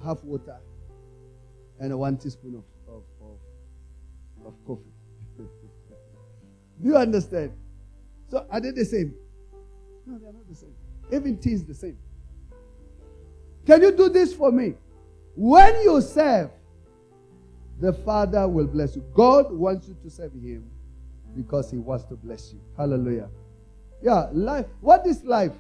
[0.05, 0.61] half water,
[1.81, 4.93] and one teaspoon of, of, of, of coffee.
[5.39, 7.53] do you understand?
[8.29, 9.15] So are they the same?
[10.07, 10.75] No, they're not the same.
[11.13, 11.99] Even tea is the same.
[13.67, 14.75] Can you do this for me?
[15.35, 16.51] When you serve,
[17.81, 19.05] the Father will bless you.
[19.15, 20.71] God wants you to serve Him
[21.37, 22.61] because He wants to bless you.
[22.77, 23.29] Hallelujah.
[24.03, 24.67] Yeah, life.
[24.81, 25.53] What is life?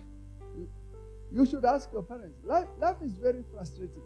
[1.32, 2.38] You should ask your parents.
[2.44, 4.02] Life, life is very frustrating.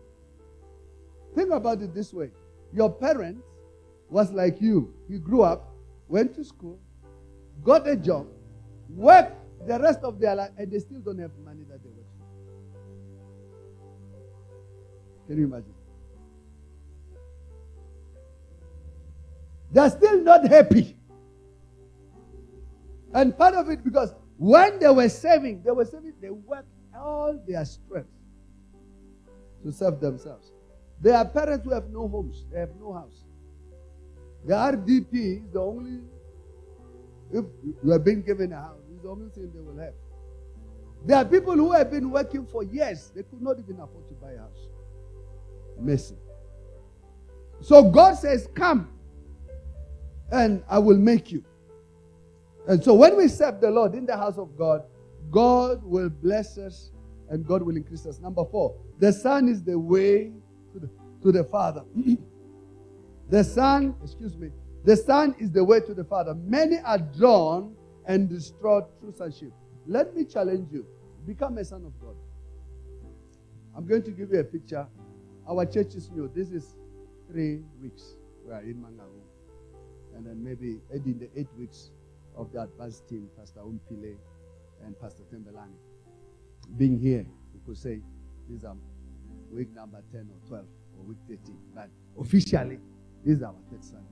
[1.34, 2.30] Think about it this way
[2.72, 3.38] your parent
[4.10, 4.92] was like you.
[5.08, 5.72] He grew up,
[6.08, 6.78] went to school,
[7.64, 8.26] got a job,
[8.90, 9.34] worked
[9.66, 12.06] the rest of their life, and they still don't have money that they work
[15.26, 15.74] Can you imagine?
[19.70, 20.96] They're still not happy.
[23.12, 27.38] And part of it because when they were saving, they were saving, they worked all
[27.46, 28.08] their strength
[29.64, 30.52] to serve themselves.
[31.00, 33.24] There are parents who have no homes, they have no house.
[34.44, 36.00] The RDP is the only,
[37.32, 37.44] if
[37.84, 39.94] you have been given a house, it's the only thing they will have.
[41.06, 44.14] There are people who have been working for years, they could not even afford to
[44.14, 44.68] buy a house
[45.80, 46.16] mercy.
[47.60, 48.90] So God says, Come
[50.30, 51.44] and I will make you.
[52.66, 54.82] And so when we serve the Lord in the house of God,
[55.30, 56.90] God will bless us
[57.30, 58.20] and God will increase us.
[58.20, 60.32] Number four, the Son is the way
[60.72, 60.90] to the,
[61.22, 61.84] to the Father.
[63.30, 64.50] the Son, excuse me,
[64.84, 66.34] The Son is the way to the Father.
[66.34, 67.74] Many are drawn
[68.06, 69.52] and destroyed through sonship.
[69.86, 70.86] Let me challenge you.
[71.26, 72.14] Become a son of God.
[73.76, 74.86] I'm going to give you a picture.
[75.46, 76.30] Our church is new.
[76.34, 76.74] This is
[77.30, 78.14] three weeks.
[78.46, 79.20] We are in Mangaung.
[80.16, 81.90] And then maybe in the eight weeks
[82.36, 84.16] of the advanced team, Pastor Umpile
[84.84, 85.76] and Pastor Tembelani.
[86.76, 88.00] Being here, you could say
[88.48, 88.76] these are
[89.52, 90.64] week number 10 or 12
[90.98, 91.56] or week 13.
[91.74, 91.88] But
[92.20, 92.78] officially,
[93.24, 94.04] this is our third Sunday.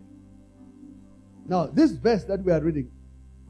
[1.46, 2.90] Now, this verse that we are reading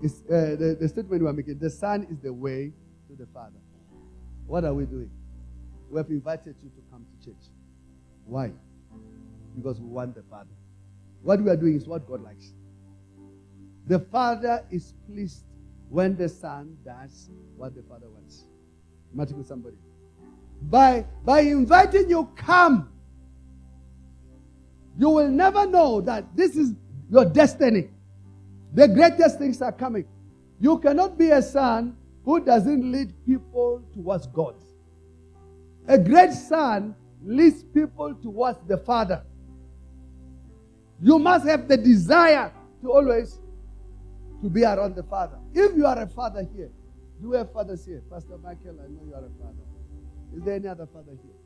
[0.02, 1.58] is uh, the, the statement we are making.
[1.58, 2.72] The Son is the way
[3.08, 3.58] to the Father.
[4.46, 5.10] What are we doing?
[5.90, 7.44] We have invited you to come to church.
[8.26, 8.52] Why?
[9.56, 10.50] Because we want the Father.
[11.22, 12.52] What we are doing is what God likes.
[13.86, 15.44] The Father is pleased
[15.88, 18.44] when the Son does what the Father wants.
[19.14, 19.76] Matthew somebody.
[20.62, 22.90] By, by inviting you, come.
[24.98, 26.72] You will never know that this is
[27.10, 27.90] your destiny.
[28.74, 30.06] The greatest things are coming.
[30.60, 34.54] You cannot be a son who doesn't lead people towards God.
[35.86, 39.22] A great son leads people towards the Father.
[41.00, 42.52] You must have the desire
[42.82, 43.38] to always
[44.42, 45.38] to be around the Father.
[45.54, 46.70] If you are a father here,
[47.20, 48.02] do have fathers here?
[48.10, 49.75] Pastor Michael, I know you are a father.
[50.34, 51.36] Is there any other father here?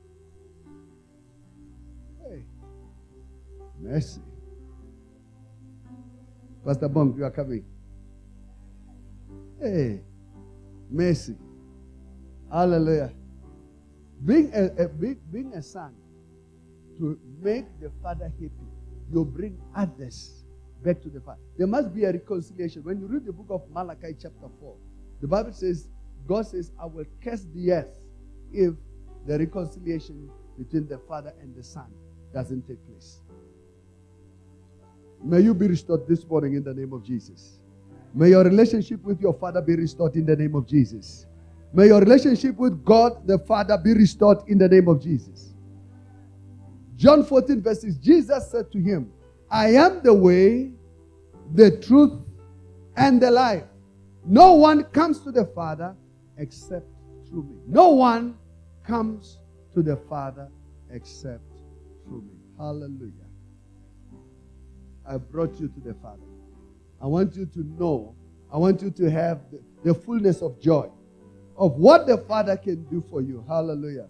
[2.22, 2.44] Hey,
[3.80, 4.20] mercy.
[6.64, 7.64] Pastor Bong, you are coming.
[9.60, 10.00] Hey,
[10.90, 11.36] mercy.
[12.50, 13.12] Hallelujah.
[14.24, 15.94] Being a, a being a son
[16.98, 18.50] to make the father happy,
[19.12, 20.44] you bring others
[20.82, 21.40] back to the father.
[21.56, 22.82] There must be a reconciliation.
[22.82, 24.76] When you read the book of Malachi, chapter 4,
[25.22, 25.88] the Bible says,
[26.26, 27.98] God says, I will curse the earth
[28.52, 28.74] if
[29.26, 31.86] the reconciliation between the father and the son
[32.32, 33.20] doesn't take place.
[35.22, 37.60] May you be restored this morning in the name of Jesus.
[38.14, 41.26] May your relationship with your father be restored in the name of Jesus.
[41.72, 45.54] May your relationship with God the Father be restored in the name of Jesus.
[46.96, 49.12] John 14, verses Jesus said to him,
[49.50, 50.72] I am the way,
[51.54, 52.12] the truth,
[52.96, 53.64] and the life.
[54.24, 55.94] No one comes to the Father
[56.36, 56.86] except
[57.30, 57.56] through me.
[57.66, 58.36] No one
[58.84, 59.38] comes
[59.72, 60.48] to the Father
[60.90, 61.42] except
[62.04, 62.34] through me.
[62.58, 63.12] Hallelujah.
[65.06, 66.22] I brought you to the Father.
[67.00, 68.14] I want you to know,
[68.52, 70.88] I want you to have the, the fullness of joy
[71.56, 73.44] of what the Father can do for you.
[73.48, 74.08] Hallelujah.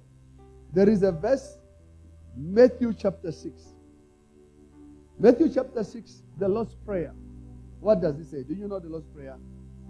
[0.72, 1.58] There is a verse,
[2.36, 3.62] Matthew chapter 6.
[5.18, 7.12] Matthew chapter 6, the Lord's Prayer.
[7.80, 8.42] What does it say?
[8.42, 9.36] Do you know the Lord's Prayer?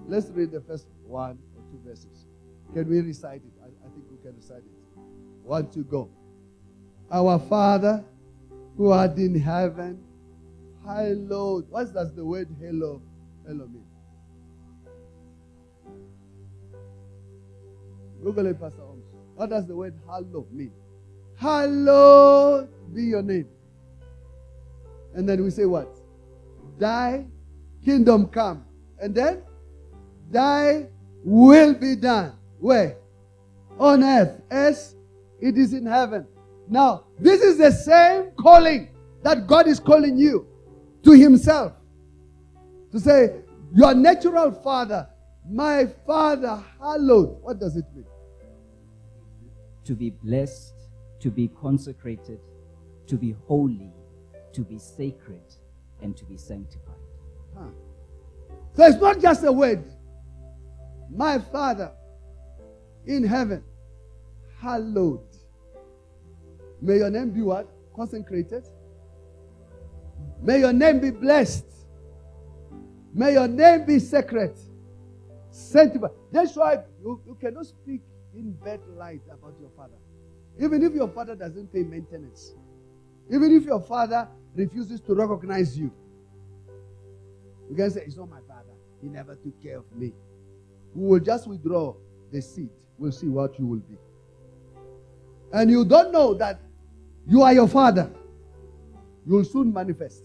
[0.07, 2.27] Let's read the first one or two verses.
[2.75, 3.53] Can we recite it?
[3.63, 5.01] I, I think we can recite it.
[5.43, 6.11] One, two, go.
[7.11, 8.05] Our Father
[8.77, 10.05] who art in heaven
[10.85, 11.67] Hallowed.
[11.71, 13.03] What does the word hello,
[13.47, 13.85] hello mean?
[18.23, 19.05] Google it, Pastor Holmes.
[19.35, 20.73] What does the word hello mean?
[21.37, 23.49] Hallowed be your name.
[25.15, 25.89] And then we say what?
[26.79, 27.27] Thy
[27.85, 28.65] kingdom come.
[29.01, 29.43] And then
[30.31, 30.87] thy
[31.25, 32.35] will be done.
[32.61, 32.97] Where?
[33.79, 34.95] On earth as
[35.41, 36.27] it is in heaven.
[36.69, 38.91] Now, this is the same calling
[39.23, 40.47] that God is calling you
[41.05, 41.73] to himself.
[42.93, 43.41] To say,
[43.75, 45.09] Your natural father,
[45.49, 47.43] my father, hallowed.
[47.43, 48.07] What does it mean?
[49.85, 50.75] To be blessed,
[51.21, 52.41] to be consecrated,
[53.07, 53.93] to be holy,
[54.53, 55.43] to be sacred,
[56.03, 56.95] and to be sanctified.
[57.57, 57.65] Huh.
[58.75, 59.85] So it's not just a word.
[61.11, 61.91] My Father
[63.07, 63.63] in heaven,
[64.61, 65.21] hallowed.
[66.81, 67.69] May your name be what?
[67.95, 68.65] Consecrated,
[70.43, 71.67] May your name be blessed.
[73.13, 74.59] May your name be sacred.
[75.51, 76.13] Sanctified.
[76.33, 78.01] That's why you, you cannot speak
[78.35, 79.97] in bad light about your father.
[80.59, 82.55] Even if your father doesn't pay maintenance.
[83.31, 85.93] Even if your father refuses to recognize you.
[87.69, 88.73] You can say, It's not my father.
[89.03, 90.13] He never took care of me.
[90.95, 91.95] We will just withdraw
[92.33, 92.71] the seed.
[93.01, 93.97] We'll see what you will be.
[95.53, 96.61] And you don't know that
[97.27, 98.11] you are your father.
[99.27, 100.23] You'll soon manifest.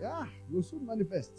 [0.00, 1.32] Yeah, you'll soon manifest.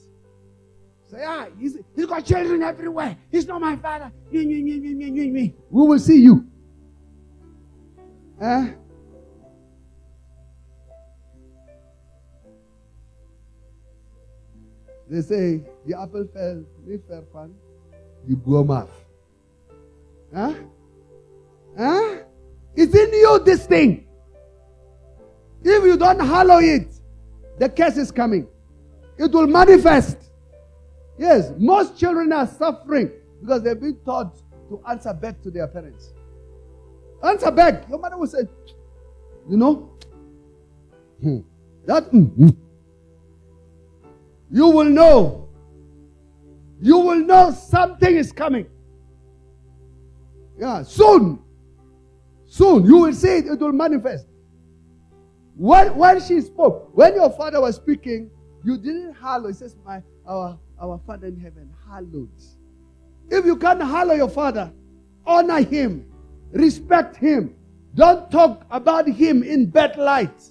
[1.06, 3.16] Say, ah, he's, he's got children everywhere.
[3.32, 4.12] He's not my father.
[4.32, 6.48] We will see you.
[8.42, 8.72] Eh?
[15.10, 17.52] They say the apple fell, leaf fell
[18.28, 19.07] you go off.
[20.34, 20.54] Huh?
[21.78, 22.18] Huh?
[22.76, 24.08] It's in you, this thing.
[25.64, 26.88] If you don't hallow it,
[27.58, 28.48] the curse is coming.
[29.18, 30.18] it will manifest.
[31.18, 33.12] Yes, most children are suffering
[33.42, 34.38] because they've been taught
[34.70, 36.14] to answer back to their parents.
[37.24, 37.90] Answer back.
[37.90, 38.42] Your mother will say,
[39.50, 39.90] you know,
[41.22, 41.40] hmm,
[41.86, 42.56] that mm, mm.
[44.52, 45.50] you will know.
[46.80, 48.68] You will know something is coming.
[50.60, 51.40] Yeah, soon.
[52.46, 52.86] Soon.
[52.86, 54.28] You will see it, it will manifest.
[55.56, 58.30] When, when she spoke, when your father was speaking,
[58.64, 59.48] you didn't hallow.
[59.48, 62.30] He says, My our our Father in heaven, hallowed.
[63.30, 64.72] If you can't hallow your father,
[65.26, 66.06] honor him,
[66.52, 67.56] respect him.
[67.96, 70.44] Don't talk about him in bad light.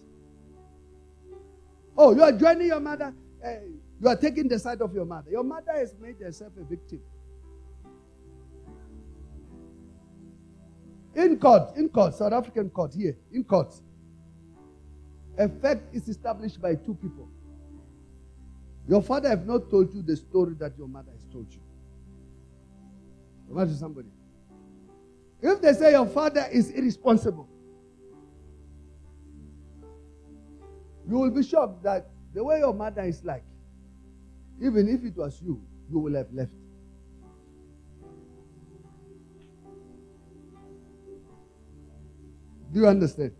[1.96, 3.14] Oh, you are joining your mother.
[3.44, 3.50] Uh,
[4.00, 5.30] you are taking the side of your mother.
[5.30, 7.00] Your mother has made herself a victim.
[11.16, 13.74] In court, in court, South African court here, in court,
[15.38, 17.28] a fact is established by two people.
[18.86, 21.60] Your father have not told you the story that your mother has told you.
[23.50, 24.08] Imagine somebody.
[25.40, 27.48] If they say your father is irresponsible,
[31.08, 33.44] you will be shocked that the way your mother is like,
[34.60, 36.52] even if it was you, you will have left.
[42.76, 43.32] Do you understand?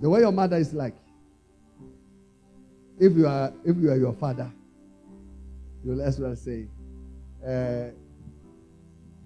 [0.00, 0.96] The way your mother is like.
[2.98, 4.52] If you are if you are your father,
[5.84, 6.66] you'll as well say,
[7.46, 7.90] uh,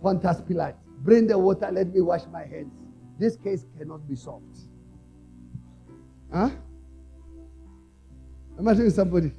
[0.02, 2.74] Pontius Pilate, bring the water, let me wash my hands.
[3.18, 4.58] This case cannot be solved.
[6.30, 6.50] Huh?
[8.58, 9.32] Imagine somebody.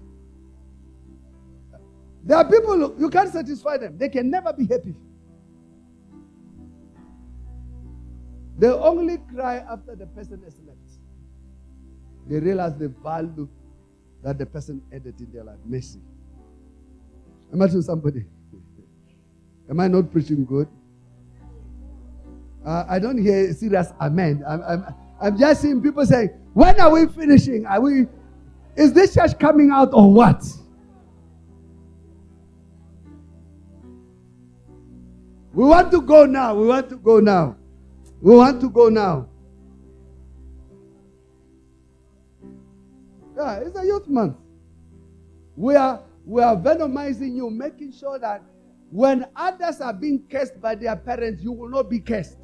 [2.23, 3.99] There are people you can't satisfy them.
[3.99, 4.95] They can never be happy.
[8.58, 10.80] They only cry after the person has left.
[12.28, 13.47] They realize the value
[14.24, 15.58] that the person added in their life.
[15.66, 15.99] Mercy.
[17.51, 18.26] Imagine somebody.
[19.70, 20.68] Am I not preaching good?
[22.66, 24.43] Uh, I don't hear serious amen.
[24.47, 27.66] I'm, I'm, I'm just seeing people saying, when are we finishing?
[27.66, 28.08] Are we,
[28.76, 30.43] is this church coming out or what?
[35.54, 36.56] We want to go now.
[36.56, 37.58] We want to go now.
[38.24, 39.28] We want to go now.
[43.36, 44.38] Yeah, it's a youth month.
[45.57, 48.41] We are we are venomizing you, making sure that
[48.91, 52.38] when others are being cursed by their parents, you will not be cursed.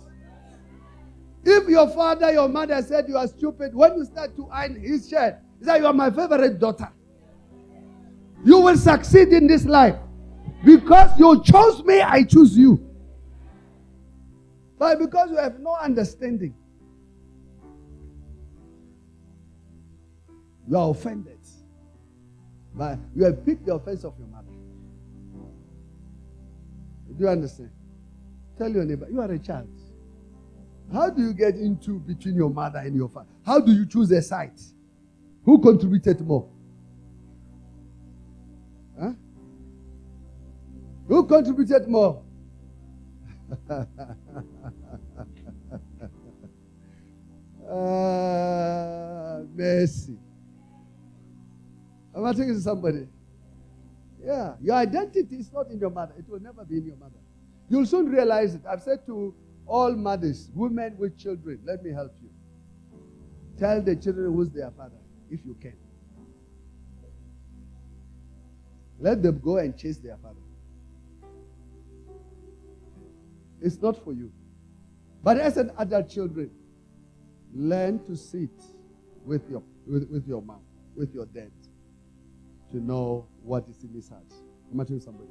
[1.45, 5.07] If your father, your mother said you are stupid, when you start to iron his
[5.07, 6.91] shirt, he said, You are my favorite daughter.
[8.43, 9.95] You will succeed in this life.
[10.65, 12.88] Because you chose me, I choose you.
[14.79, 16.55] But because you have no understanding,
[20.69, 21.37] you are offended.
[22.73, 24.47] But you have picked the offense of your mother.
[27.17, 27.71] Do you understand?
[28.57, 29.69] Tell your neighbor, you are a child.
[30.93, 33.27] How do you get into between your mother and your father?
[33.45, 34.59] How do you choose a side?
[35.43, 36.47] Who contributed more?
[38.97, 39.11] Huh?
[41.07, 42.23] Who contributed more?
[47.69, 50.17] Uh, mercy.
[52.15, 53.07] Am I talking to somebody?
[54.23, 54.55] Yeah.
[54.61, 56.13] Your identity is not in your mother.
[56.17, 57.19] It will never be in your mother.
[57.69, 58.61] You'll soon realize it.
[58.69, 59.33] I've said to
[59.67, 62.29] all mothers, women with children, let me help you.
[63.57, 64.97] Tell the children who's their father,
[65.29, 65.75] if you can.
[68.99, 70.35] Let them go and chase their father.
[73.61, 74.31] It's not for you.
[75.23, 76.51] But as an adult children,
[77.53, 78.49] learn to sit
[79.25, 80.61] with your with, with your mom,
[80.95, 81.51] with your dad,
[82.71, 84.31] to know what is in his heart.
[84.71, 85.29] Imagine somebody.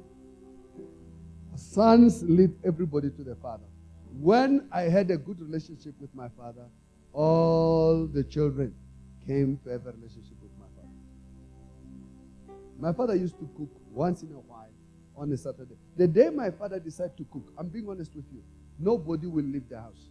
[1.55, 3.65] Sons lead everybody to the father.
[4.19, 6.65] When I had a good relationship with my father,
[7.13, 8.73] all the children
[9.25, 12.57] came to have a relationship with my father.
[12.79, 14.58] My father used to cook once in a while
[15.19, 15.75] on a Saturday.
[15.97, 18.41] The day my father decided to cook, I'm being honest with you,
[18.79, 20.09] nobody will leave the house.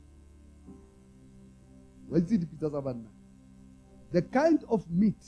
[4.12, 5.22] The kind of meat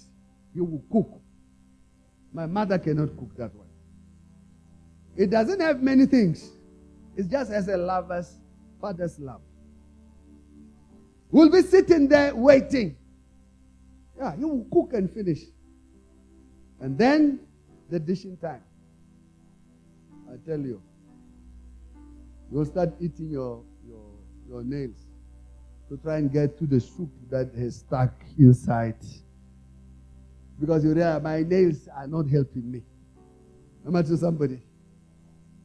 [0.55, 1.20] he will cook,
[2.33, 3.66] my mother cannot cook that one.
[5.16, 6.51] It doesn't have many things.
[7.16, 8.39] It just has a lover's
[8.81, 9.41] father's love.
[11.31, 12.97] We'll be sitting there waiting.
[14.16, 15.41] Yeah, you will cook and finish.
[16.81, 17.41] And then
[17.89, 18.62] the dishing time.
[20.31, 20.81] I tell you,
[22.53, 24.05] you'll start eating your, your,
[24.49, 25.07] your nails.
[25.91, 28.95] to try and get to the soup that is stuck inside.
[30.61, 32.83] Because you realize my nails are not helping me.
[33.85, 34.62] Am I somebody?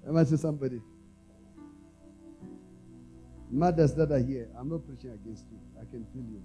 [0.08, 0.82] Am I somebody?
[3.52, 5.60] Mothers that are here, I'm not preaching against you.
[5.80, 6.42] I can feel you.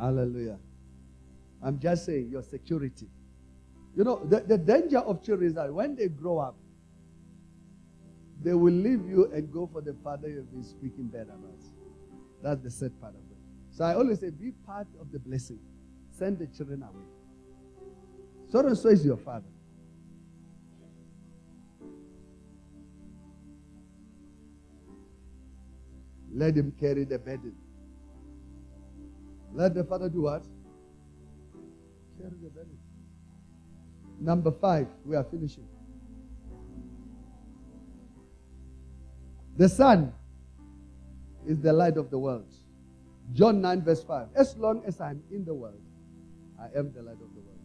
[0.00, 0.58] Hallelujah.
[1.62, 3.08] I'm just saying your security.
[3.96, 6.54] You know, the, the danger of children is that when they grow up,
[8.42, 11.62] they will leave you and go for the father you've been speaking bad about.
[12.42, 13.38] That's the sad part of it.
[13.70, 15.58] So I always say, be part of the blessing.
[16.10, 17.04] Send the children away.
[18.50, 19.46] So and so is your father.
[26.34, 27.56] Let him carry the burden.
[29.54, 30.44] Let the father do what?
[32.18, 32.75] Carry the burden.
[34.20, 35.66] Number five, we are finishing.
[39.56, 40.12] The son
[41.46, 42.52] is the light of the world.
[43.32, 44.28] John 9, verse 5.
[44.34, 45.80] As long as I'm in the world,
[46.60, 47.60] I am the light of the world.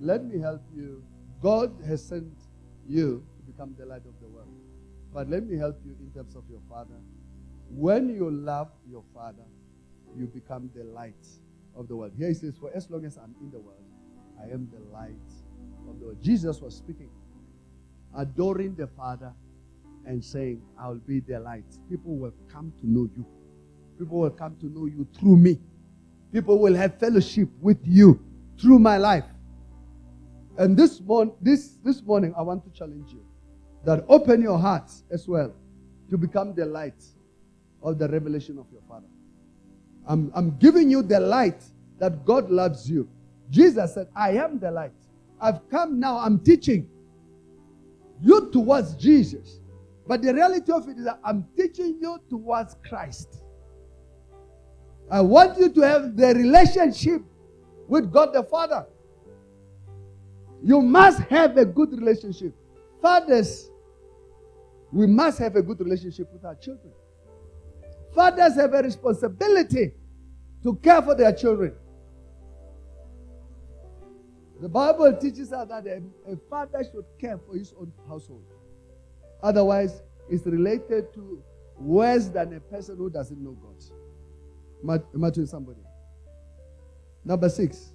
[0.00, 1.02] Let me help you.
[1.40, 2.32] God has sent
[2.86, 4.48] you to become the light of the world.
[5.12, 7.00] But let me help you in terms of your father.
[7.70, 9.44] When you love your father,
[10.16, 11.26] you become the light
[11.76, 12.12] of the world.
[12.16, 13.84] Here he says, For as long as I'm in the world,
[14.40, 15.14] I am the light
[15.94, 16.16] the.
[16.22, 17.10] Jesus was speaking,
[18.16, 19.32] adoring the Father
[20.06, 21.64] and saying, I'll be the light.
[21.90, 23.26] People will come to know you.
[23.98, 25.58] People will come to know you through me.
[26.32, 28.20] People will have fellowship with you
[28.60, 29.24] through my life.
[30.56, 33.24] And this, morning, this, this morning, I want to challenge you
[33.84, 35.54] that open your hearts as well
[36.10, 37.04] to become the light
[37.82, 39.06] of the revelation of your Father.
[40.06, 41.62] I'm, I'm giving you the light
[41.98, 43.08] that God loves you.
[43.50, 44.92] Jesus said, I am the light.
[45.40, 46.88] I've come now, I'm teaching
[48.20, 49.60] you towards Jesus.
[50.06, 53.42] But the reality of it is that I'm teaching you towards Christ.
[55.10, 57.22] I want you to have the relationship
[57.86, 58.86] with God the Father.
[60.62, 62.54] You must have a good relationship.
[63.00, 63.70] Fathers,
[64.92, 66.92] we must have a good relationship with our children.
[68.14, 69.92] Fathers have a responsibility
[70.62, 71.74] to care for their children.
[74.60, 76.02] The Bible teaches us that a,
[76.32, 78.44] a, father should care for his own household.
[79.42, 81.42] Otherwise, it's related to
[81.78, 85.00] worse than a person who doesn't know God.
[85.14, 85.80] Imagine somebody.
[87.24, 87.92] Number six,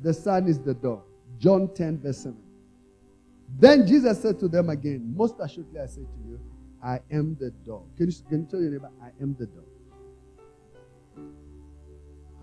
[0.00, 1.02] the son is the door.
[1.38, 2.36] John 10, verse 7.
[3.58, 6.40] Then Jesus said to them again, Most assuredly I say to you,
[6.82, 7.84] I am the door.
[7.96, 9.64] Can you, can you tell your neighbor, I am the door?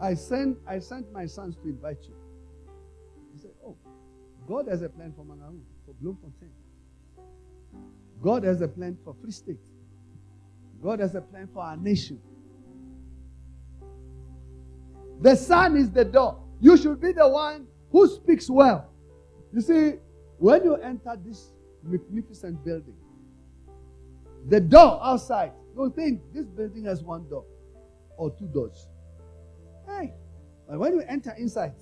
[0.01, 2.13] I sent, I sent my sons to invite you.
[4.47, 6.51] God has a plan for Mangaung, for Bloemfontein.
[8.21, 9.65] God has a plan for Free State.
[10.81, 12.19] God has a plan for our nation.
[15.21, 16.39] The son is the door.
[16.61, 18.89] You should be the one who speaks well.
[19.53, 19.93] You see,
[20.37, 22.95] when you enter this magnificent building,
[24.47, 27.45] the door outside, don't think this building has one door
[28.17, 28.87] or two doors.
[29.87, 30.13] Hey,
[30.67, 31.73] but when you enter inside,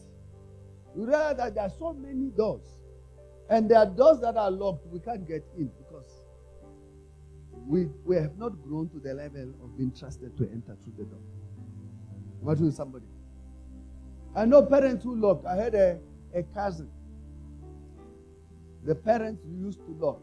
[0.96, 2.64] you realize that there are so many doors.
[3.50, 4.88] And there are doors that are locked.
[4.88, 6.10] We can't get in because
[7.68, 11.04] we, we have not grown to the level of being trusted to enter through the
[11.04, 11.20] door.
[12.41, 13.06] What with somebody?
[14.36, 15.43] I know parents who lock.
[15.48, 16.00] I had a,
[16.34, 16.89] a cousin.
[18.84, 20.22] The parents used to lock,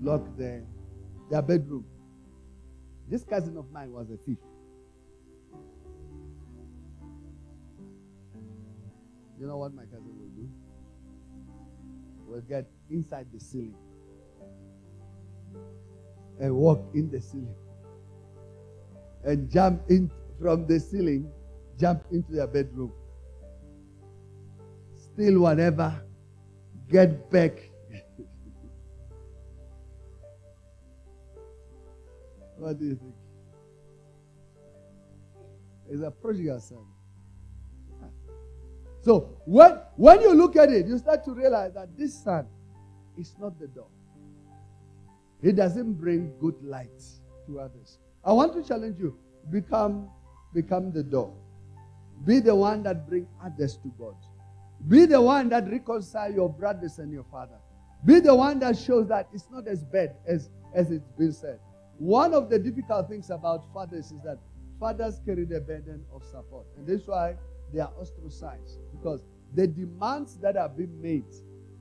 [0.00, 0.62] lock their,
[1.30, 1.84] their bedroom.
[3.08, 4.38] This cousin of mine was a thief.
[9.42, 10.48] You know what my cousin will do?
[12.28, 13.74] Will get inside the ceiling
[16.38, 17.56] and walk in the ceiling
[19.24, 20.08] and jump in
[20.40, 21.28] from the ceiling,
[21.76, 22.92] jump into their bedroom,
[24.94, 26.04] steal whatever,
[26.88, 27.68] get back.
[32.58, 33.16] what do you think?
[35.90, 36.91] It's a prodigal son.
[39.02, 42.46] So when, when you look at it, you start to realize that this son
[43.18, 43.88] is not the door.
[45.42, 47.02] He doesn't bring good light
[47.46, 47.98] to others.
[48.24, 49.18] I want to challenge you.
[49.50, 50.08] Become,
[50.54, 51.34] become the door.
[52.24, 54.14] Be the one that bring others to God.
[54.86, 57.58] Be the one that reconcile your brothers and your father.
[58.04, 61.58] Be the one that shows that it's not as bad as, as it's been said.
[61.98, 64.38] One of the difficult things about fathers is that
[64.78, 66.66] fathers carry the burden of support.
[66.76, 67.34] And that's why
[67.72, 71.24] they are ostracized because the demands that are being made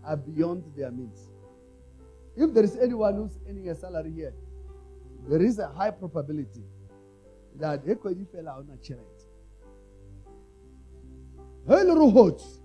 [0.06, 1.30] are beyond their means.
[2.36, 4.34] If there is anyone who's earning a salary here,
[5.28, 6.64] there is a high probability
[7.60, 9.28] that fela ona cheret.
[11.68, 12.62] Hey, little hots.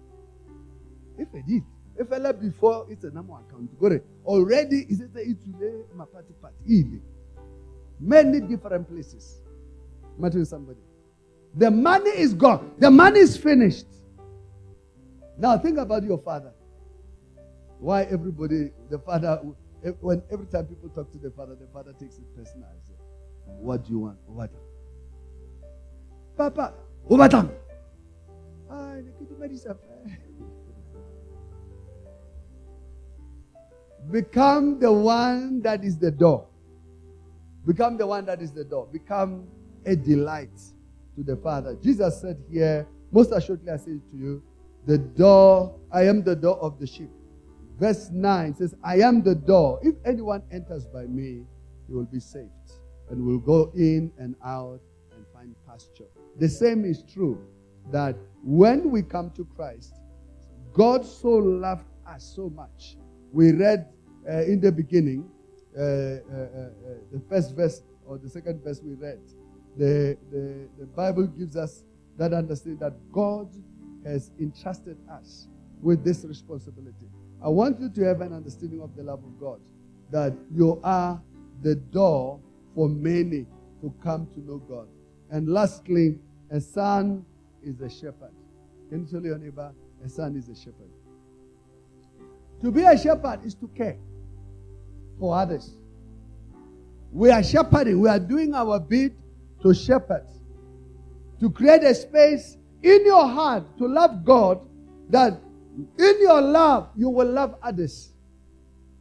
[1.19, 1.63] If I did,
[1.99, 4.01] if I left before it's a number account, go.
[4.25, 5.39] Already is it it
[5.95, 7.01] my party party.
[7.99, 9.43] Many different places.
[10.19, 10.86] Imagine somebody.
[11.57, 12.73] The money is gone.
[12.79, 13.87] The money is finished.
[15.39, 16.53] Now think about your father.
[17.79, 19.41] Why everybody, the father,
[20.01, 22.69] when every time people talk to the father, the father takes it personal.
[23.47, 24.19] What do you want?
[24.27, 24.51] What?
[26.37, 27.33] Papa, what?
[27.33, 27.49] Ah,
[34.11, 36.47] Become the one that is the door.
[37.67, 38.87] Become the one that is the door.
[38.93, 39.49] Become
[39.87, 40.51] a delight
[41.17, 41.77] to the Father.
[41.83, 44.43] Jesus said here, most assuredly I say to you,
[44.87, 47.11] the door, I am the door of the sheep.
[47.79, 49.81] Verse 9 says, I am the door.
[49.83, 51.45] If anyone enters by me,
[51.87, 52.51] he will be saved
[53.11, 54.81] and will go in and out
[55.13, 56.07] and find pasture.
[56.39, 57.39] The same is true
[57.91, 59.95] that when we come to Christ,
[60.73, 62.97] God so loved us so much.
[63.33, 63.89] We read
[64.29, 65.29] uh, in the beginning,
[65.77, 66.71] uh, uh, uh, uh
[67.13, 69.21] the first verse or the second verse we read,
[69.77, 71.83] the, the, the Bible gives us
[72.19, 73.49] that understanding that God
[74.05, 75.49] has entrusted us
[75.83, 77.07] with this responsibility.
[77.43, 79.61] I want you to have an understanding of the love of God,
[80.11, 81.21] that you are
[81.63, 82.41] the door
[82.75, 83.47] for many
[83.83, 84.89] to come to know God.
[85.31, 86.19] And lastly,
[86.51, 87.25] a son
[87.63, 88.33] is a shepherd.
[88.89, 89.73] Can you tell your neighbor,
[90.05, 90.91] a son is a shepherd?
[92.63, 93.97] To be a shepherd is to care
[95.19, 95.77] for others.
[97.13, 99.13] We are shepherding, we are doing our bit
[99.67, 100.25] to shepherd,
[101.41, 104.61] to create a space in your heart to love God,
[105.11, 105.41] that
[105.99, 108.13] in your love you will love others.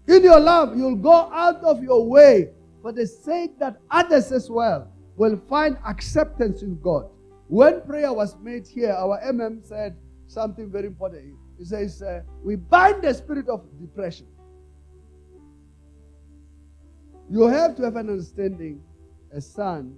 [0.07, 2.51] In your love, you'll go out of your way
[2.81, 7.09] for the sake that others as well will find acceptance in God.
[7.47, 9.95] When prayer was made here, our MM said
[10.27, 11.33] something very important.
[11.57, 14.27] He says, uh, We bind the spirit of depression.
[17.29, 18.81] You have to have an understanding
[19.31, 19.95] a son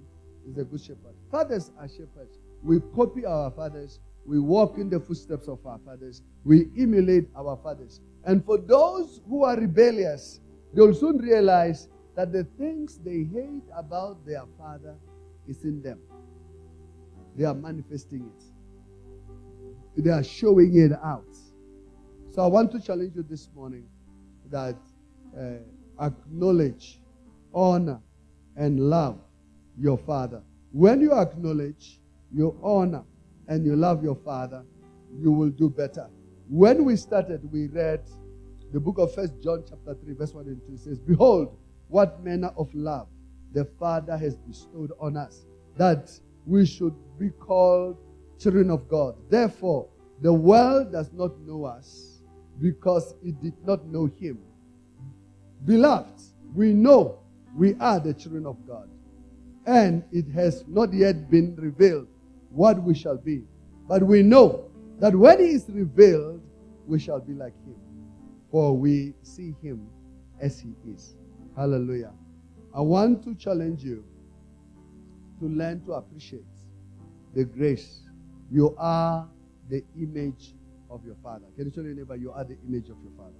[0.47, 1.15] is a good shepherd.
[1.31, 2.39] Fathers are shepherds.
[2.63, 3.99] We copy our fathers.
[4.25, 6.21] We walk in the footsteps of our fathers.
[6.43, 8.01] We emulate our fathers.
[8.23, 10.39] And for those who are rebellious,
[10.73, 14.95] they'll soon realize that the things they hate about their father
[15.47, 15.99] is in them.
[17.35, 18.31] They are manifesting
[19.95, 21.35] it, they are showing it out.
[22.31, 23.87] So I want to challenge you this morning
[24.49, 24.77] that
[25.37, 26.99] uh, acknowledge,
[27.53, 27.99] honor,
[28.55, 29.19] and love
[29.79, 30.41] your father.
[30.71, 31.99] When you acknowledge,
[32.33, 33.03] you honor,
[33.47, 34.63] and you love your father,
[35.19, 36.07] you will do better.
[36.49, 38.01] When we started, we read
[38.73, 41.57] the book of First John chapter 3, verse 1 and 2 it says, Behold,
[41.87, 43.07] what manner of love
[43.53, 45.45] the Father has bestowed on us,
[45.77, 46.11] that
[46.45, 47.97] we should be called
[48.39, 49.15] children of God.
[49.29, 49.87] Therefore,
[50.21, 52.21] the world does not know us
[52.59, 54.39] because it did not know him.
[55.65, 56.21] Beloved,
[56.53, 57.19] we know
[57.55, 58.89] we are the children of God
[59.67, 62.07] and it has not yet been revealed
[62.51, 63.43] what we shall be.
[63.87, 66.41] But we know that when he is revealed,
[66.87, 67.75] we shall be like him,
[68.49, 69.87] for we see him
[70.39, 71.15] as he is.
[71.55, 72.13] Hallelujah.
[72.73, 74.05] I want to challenge you
[75.41, 76.45] to learn to appreciate
[77.35, 78.01] the grace.
[78.49, 79.27] You are
[79.69, 80.53] the image
[80.89, 81.45] of your father.
[81.57, 83.33] Can you tell your neighbor you are the image of your father?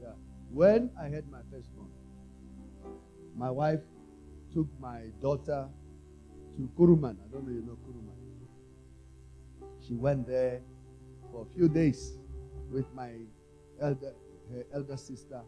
[0.00, 0.14] Yeah.
[0.50, 1.88] When I had my firstborn,
[3.36, 3.80] my wife
[4.52, 5.68] took my daughter
[6.56, 7.16] to Kuruman.
[7.24, 8.16] I don't know you know Kuruman.
[9.86, 10.60] She went there
[11.30, 12.18] for a few days
[12.70, 13.12] with my
[13.80, 14.12] elder,
[14.52, 15.40] her elder sister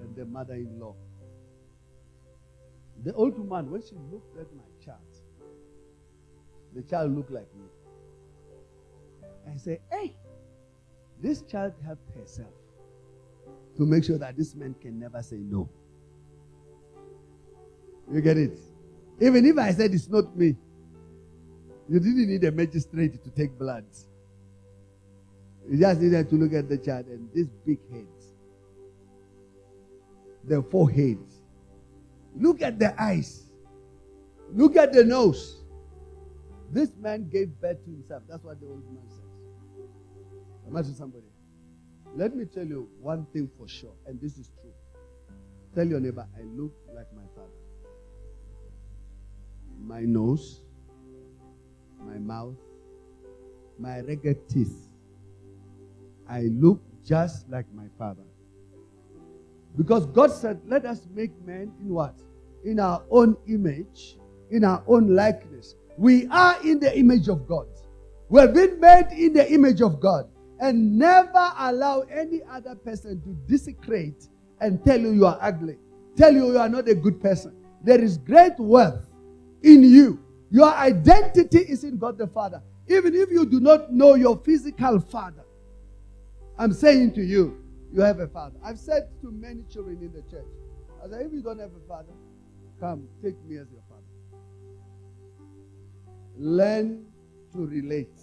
[0.00, 0.94] and the mother-in-law.
[3.04, 5.00] The old woman, when she looked at my child,
[6.74, 7.64] the child looked like me.
[9.52, 10.16] I said, hey,
[11.20, 12.52] this child helped herself
[13.76, 15.68] to make sure that this man can never say no.
[18.12, 18.58] You get it?
[19.20, 20.54] Even if I said it's not me,
[21.88, 23.86] you didn't need a magistrate to take blood.
[25.68, 28.06] You just needed to look at the child and this big head,
[30.44, 31.18] the forehead.
[32.36, 33.44] Look at the eyes.
[34.52, 35.62] Look at the nose.
[36.70, 38.22] This man gave birth to himself.
[38.28, 39.88] That's what the old man says.
[40.68, 41.24] Imagine somebody.
[42.14, 44.72] Let me tell you one thing for sure, and this is true.
[45.74, 47.61] Tell your neighbor, I look like my father
[49.86, 50.62] my nose,
[51.98, 52.56] my mouth,
[53.78, 54.88] my ragged teeth.
[56.28, 58.22] I look just like my father.
[59.76, 62.14] Because God said, Let us make man in what?
[62.64, 64.16] in our own image,
[64.50, 65.74] in our own likeness.
[65.98, 67.66] We are in the image of God.
[68.28, 70.28] We have been made in the image of God.
[70.60, 74.28] And never allow any other person to desecrate
[74.60, 75.76] and tell you you are ugly,
[76.16, 77.52] tell you you are not a good person.
[77.82, 79.08] There is great worth
[79.62, 80.18] in you.
[80.50, 82.62] Your identity is in God the Father.
[82.88, 85.44] Even if you do not know your physical father,
[86.58, 87.58] I'm saying to you,
[87.92, 88.56] you have a father.
[88.64, 90.46] I've said to many children in the church,
[91.02, 92.12] I said, if you don't have a father,
[92.80, 94.02] come, take me as your father.
[96.36, 97.04] Learn
[97.52, 98.18] to relate.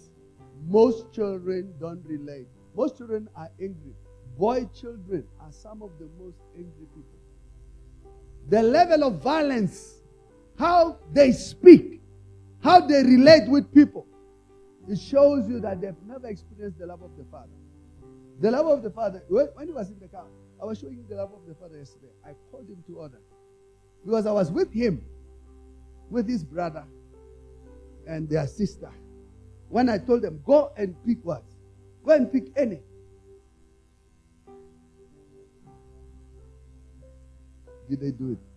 [0.66, 2.48] Most children don't relate.
[2.76, 3.94] Most children are angry.
[4.38, 7.18] Boy children are some of the most angry people.
[8.48, 9.99] The level of violence,
[10.60, 12.02] how they speak,
[12.62, 14.06] how they relate with people,
[14.90, 17.48] it shows you that they've never experienced the love of the Father.
[18.40, 20.26] The love of the Father, when he was in the car,
[20.60, 22.08] I was showing him the love of the Father yesterday.
[22.26, 23.20] I called him to order
[24.04, 25.02] because I was with him,
[26.10, 26.84] with his brother
[28.06, 28.92] and their sister.
[29.70, 31.44] When I told them, go and pick what?
[32.04, 32.80] Go and pick any.
[37.88, 38.49] Did they do it?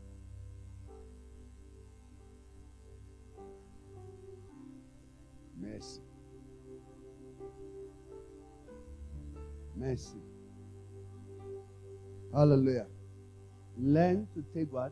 [9.75, 10.17] Mercy.
[12.33, 12.87] Hallelujah.
[13.77, 14.91] Learn to take what?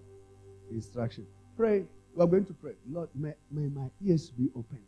[0.72, 1.26] Instruction.
[1.58, 1.86] Pray.
[2.16, 2.74] We are going to pray.
[2.90, 4.80] Lord, may, may my ears be open.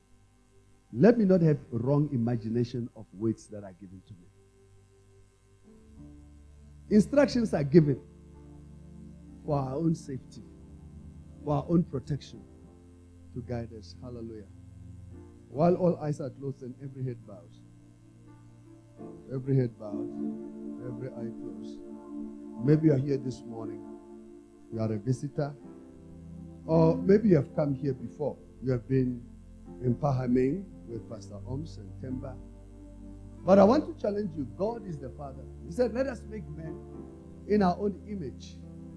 [0.92, 4.28] Let me not have wrong imagination of weights that are given to me.
[6.90, 8.00] Instructions are given
[9.46, 10.44] for our own safety,
[11.44, 12.42] for our own protection,
[13.34, 13.96] to guide us.
[14.04, 14.46] Hallelujah.
[15.50, 17.63] While all eyes are closed and every head bows.
[19.34, 20.10] Every head bows,
[20.86, 21.80] every eye closed.
[22.64, 23.82] Maybe you are here this morning.
[24.72, 25.54] You are a visitor.
[26.66, 28.38] Or maybe you have come here before.
[28.64, 29.22] You have been
[29.84, 32.36] in Phahameng with Pastor Oms and Temba.
[33.46, 34.48] But I want to challenge you.
[34.58, 35.44] God is the Father.
[35.66, 36.78] He said, Let us make men
[37.48, 38.56] in our own image,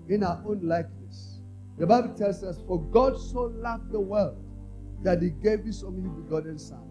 [0.08, 1.40] in our own likeness.
[1.78, 4.42] The Bible tells us, For God so loved the world
[5.02, 6.88] that he gave his only begotten Son,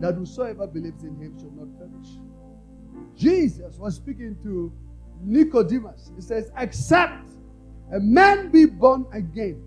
[0.00, 2.18] that whosoever believes in him shall not perish.
[3.16, 4.72] Jesus was speaking to
[5.22, 6.12] Nicodemus.
[6.14, 7.30] He says, Except
[7.92, 9.62] a man be born again,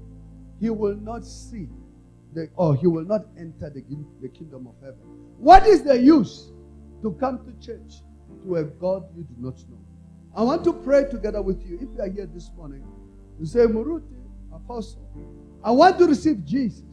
[0.60, 1.68] he will not see
[2.34, 3.84] the, or he will not enter the,
[4.22, 5.00] the kingdom of heaven.
[5.38, 6.52] What is the use
[7.02, 8.02] to come to church
[8.44, 9.80] to a God you do not know?
[10.36, 11.76] I want to pray together with you.
[11.76, 12.84] If you are here this morning,
[13.40, 14.04] you say, Moruti,
[14.54, 15.02] Apostle,
[15.64, 16.84] I want to receive Jesus.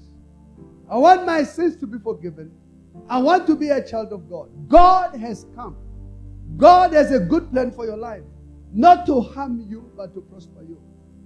[0.88, 2.50] I want my sins to be forgiven.
[3.08, 4.48] I want to be a child of God.
[4.68, 5.76] God has come.
[6.56, 8.22] God has a good plan for your life.
[8.72, 10.80] Not to harm you, but to prosper you.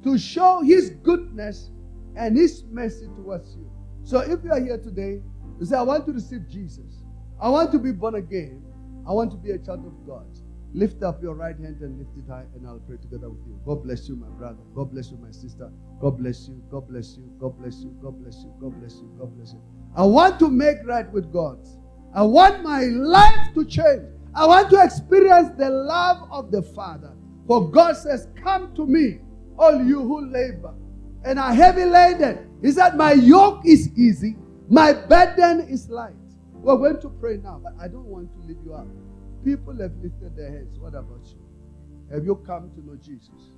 [0.05, 1.71] To show His goodness
[2.16, 3.71] and His mercy towards you.
[4.03, 5.21] So if you are here today,
[5.59, 7.05] you say, I want to receive Jesus.
[7.41, 8.62] I want to be born again.
[9.07, 10.27] I want to be a child of God.
[10.73, 13.59] Lift up your right hand and lift it high, and I'll pray together with you.
[13.66, 14.61] God bless you, my brother.
[14.75, 15.71] God bless you, my sister.
[16.01, 16.62] God bless you.
[16.71, 17.25] God bless you.
[17.41, 17.93] God bless you.
[18.01, 18.53] God bless you.
[18.61, 19.11] God bless you.
[19.18, 19.61] God bless you.
[19.97, 21.59] I want to make right with God.
[22.14, 24.07] I want my life to change.
[24.35, 27.12] I want to experience the love of the Father.
[27.47, 29.18] For God says, Come to me,
[29.59, 30.74] all you who labor
[31.24, 32.49] and are heavy laden.
[32.62, 34.37] He said, My yoke is easy,
[34.68, 36.14] my burden is light.
[36.53, 38.89] We're going to pray now, but I don't want to leave you out.
[39.45, 40.78] People have lifted their heads.
[40.78, 41.41] What about you?
[42.12, 43.53] Have you come to know Jesus?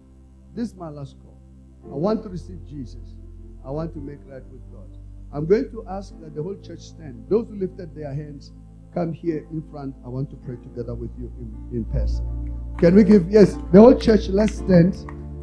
[0.54, 1.40] This is my last call.
[1.84, 3.16] I want to receive Jesus.
[3.64, 4.88] I want to make right with God.
[5.32, 7.24] I'm going to ask that the whole church stand.
[7.28, 8.52] Those who lifted their hands,
[8.94, 9.94] come here in front.
[10.04, 12.24] I want to pray together with you in, in person.
[12.78, 14.94] Can we give, yes, the whole church, let's stand.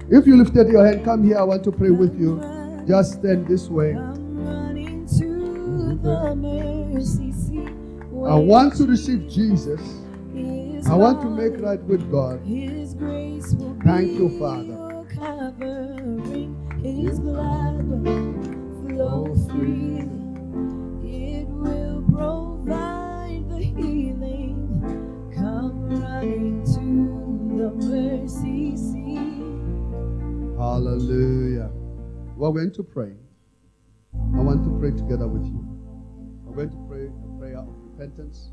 [0.10, 1.38] If you lifted your hand, come here.
[1.38, 2.40] I want to pray with you.
[2.88, 3.94] Just stand this way.
[8.28, 9.82] I want to receive Jesus.
[10.88, 12.42] I want to make right with God.
[13.86, 15.06] Thank you, Father.
[16.82, 17.86] His blood
[18.88, 20.19] flow freely.
[25.90, 26.82] To
[27.58, 29.18] the mercy seat.
[30.58, 31.72] Hallelujah.
[32.36, 33.14] We're going to pray.
[34.14, 35.66] I want to pray together with you.
[36.48, 38.52] I'm going to pray a prayer of repentance.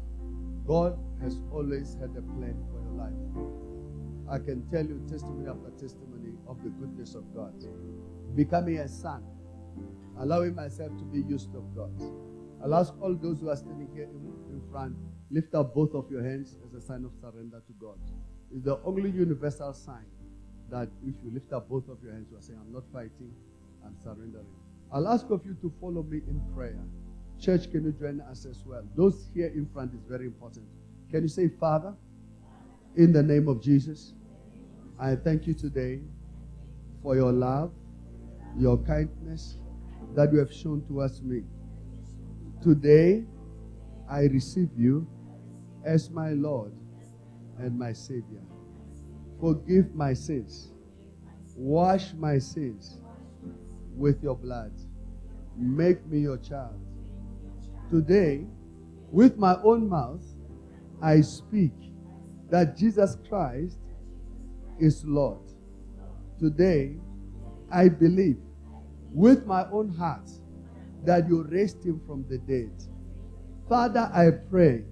[0.66, 3.14] God has always had a plan for your life.
[4.28, 7.52] I can tell you testimony after testimony of the goodness of God.
[8.34, 9.22] Becoming a son,
[10.18, 11.92] allowing myself to be used of God.
[12.64, 14.96] I'll ask all those who are standing here in front,
[15.30, 17.98] lift up both of your hands as a sign of surrender to God.
[18.54, 20.06] It's the only universal sign
[20.70, 23.32] that if you lift up both of your hands, you are saying, I'm not fighting,
[23.84, 24.46] I'm surrendering.
[24.92, 26.78] I'll ask of you to follow me in prayer.
[27.40, 28.82] Church, can you join us as well?
[28.96, 30.66] Those here in front is very important.
[31.10, 31.94] Can you say, Father,
[32.96, 34.14] in the name of Jesus,
[34.98, 36.00] I thank you today
[37.02, 37.72] for your love,
[38.58, 39.58] your kindness
[40.14, 41.42] that you have shown towards me.
[42.62, 43.24] Today,
[44.08, 45.06] I receive you
[45.86, 46.72] as my Lord
[47.58, 48.42] and my Savior.
[49.40, 50.72] Forgive my sins.
[51.54, 52.98] Wash my sins
[53.96, 54.72] with your blood.
[55.56, 56.78] Make me your child.
[57.90, 58.44] Today,
[59.10, 60.24] with my own mouth,
[61.00, 61.72] I speak
[62.50, 63.78] that Jesus Christ
[64.80, 65.38] is Lord.
[66.38, 66.96] Today,
[67.70, 68.38] I believe
[69.12, 70.28] with my own heart
[71.04, 72.72] that you raised him from the dead.
[73.68, 74.84] Father, I pray,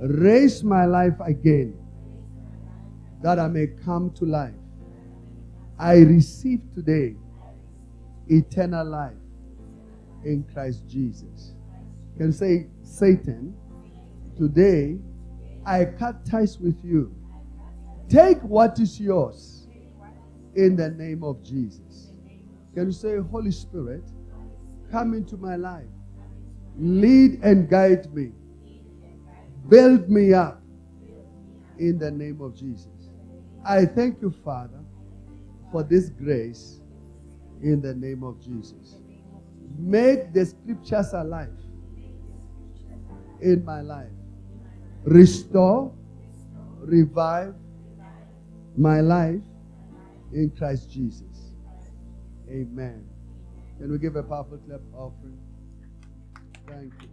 [0.00, 1.76] raise my life again
[3.22, 4.54] that I may come to life.
[5.78, 7.16] I receive today
[8.28, 9.12] eternal life
[10.24, 11.54] in Christ Jesus.
[12.16, 13.54] Can say, Satan,
[14.36, 14.98] today
[15.64, 17.14] I cut ties with you.
[18.08, 19.68] Take what is yours
[20.54, 22.12] in the name of Jesus.
[22.74, 24.04] Can you say, Holy Spirit,
[24.90, 25.86] come into my life,
[26.76, 28.32] lead and guide me,
[29.70, 30.60] build me up
[31.78, 32.88] in the name of Jesus.
[33.64, 34.80] I thank you, Father,
[35.72, 36.80] for this grace
[37.62, 38.96] in the name of Jesus.
[39.78, 41.56] Make the scriptures alive
[43.40, 44.10] in my life.
[45.04, 45.92] Restore,
[46.80, 47.54] revive
[48.76, 49.40] my life
[50.32, 51.54] in Christ Jesus.
[52.48, 53.06] Amen.
[53.78, 55.38] Can we give a powerful clap offering?
[56.66, 57.09] Thank you.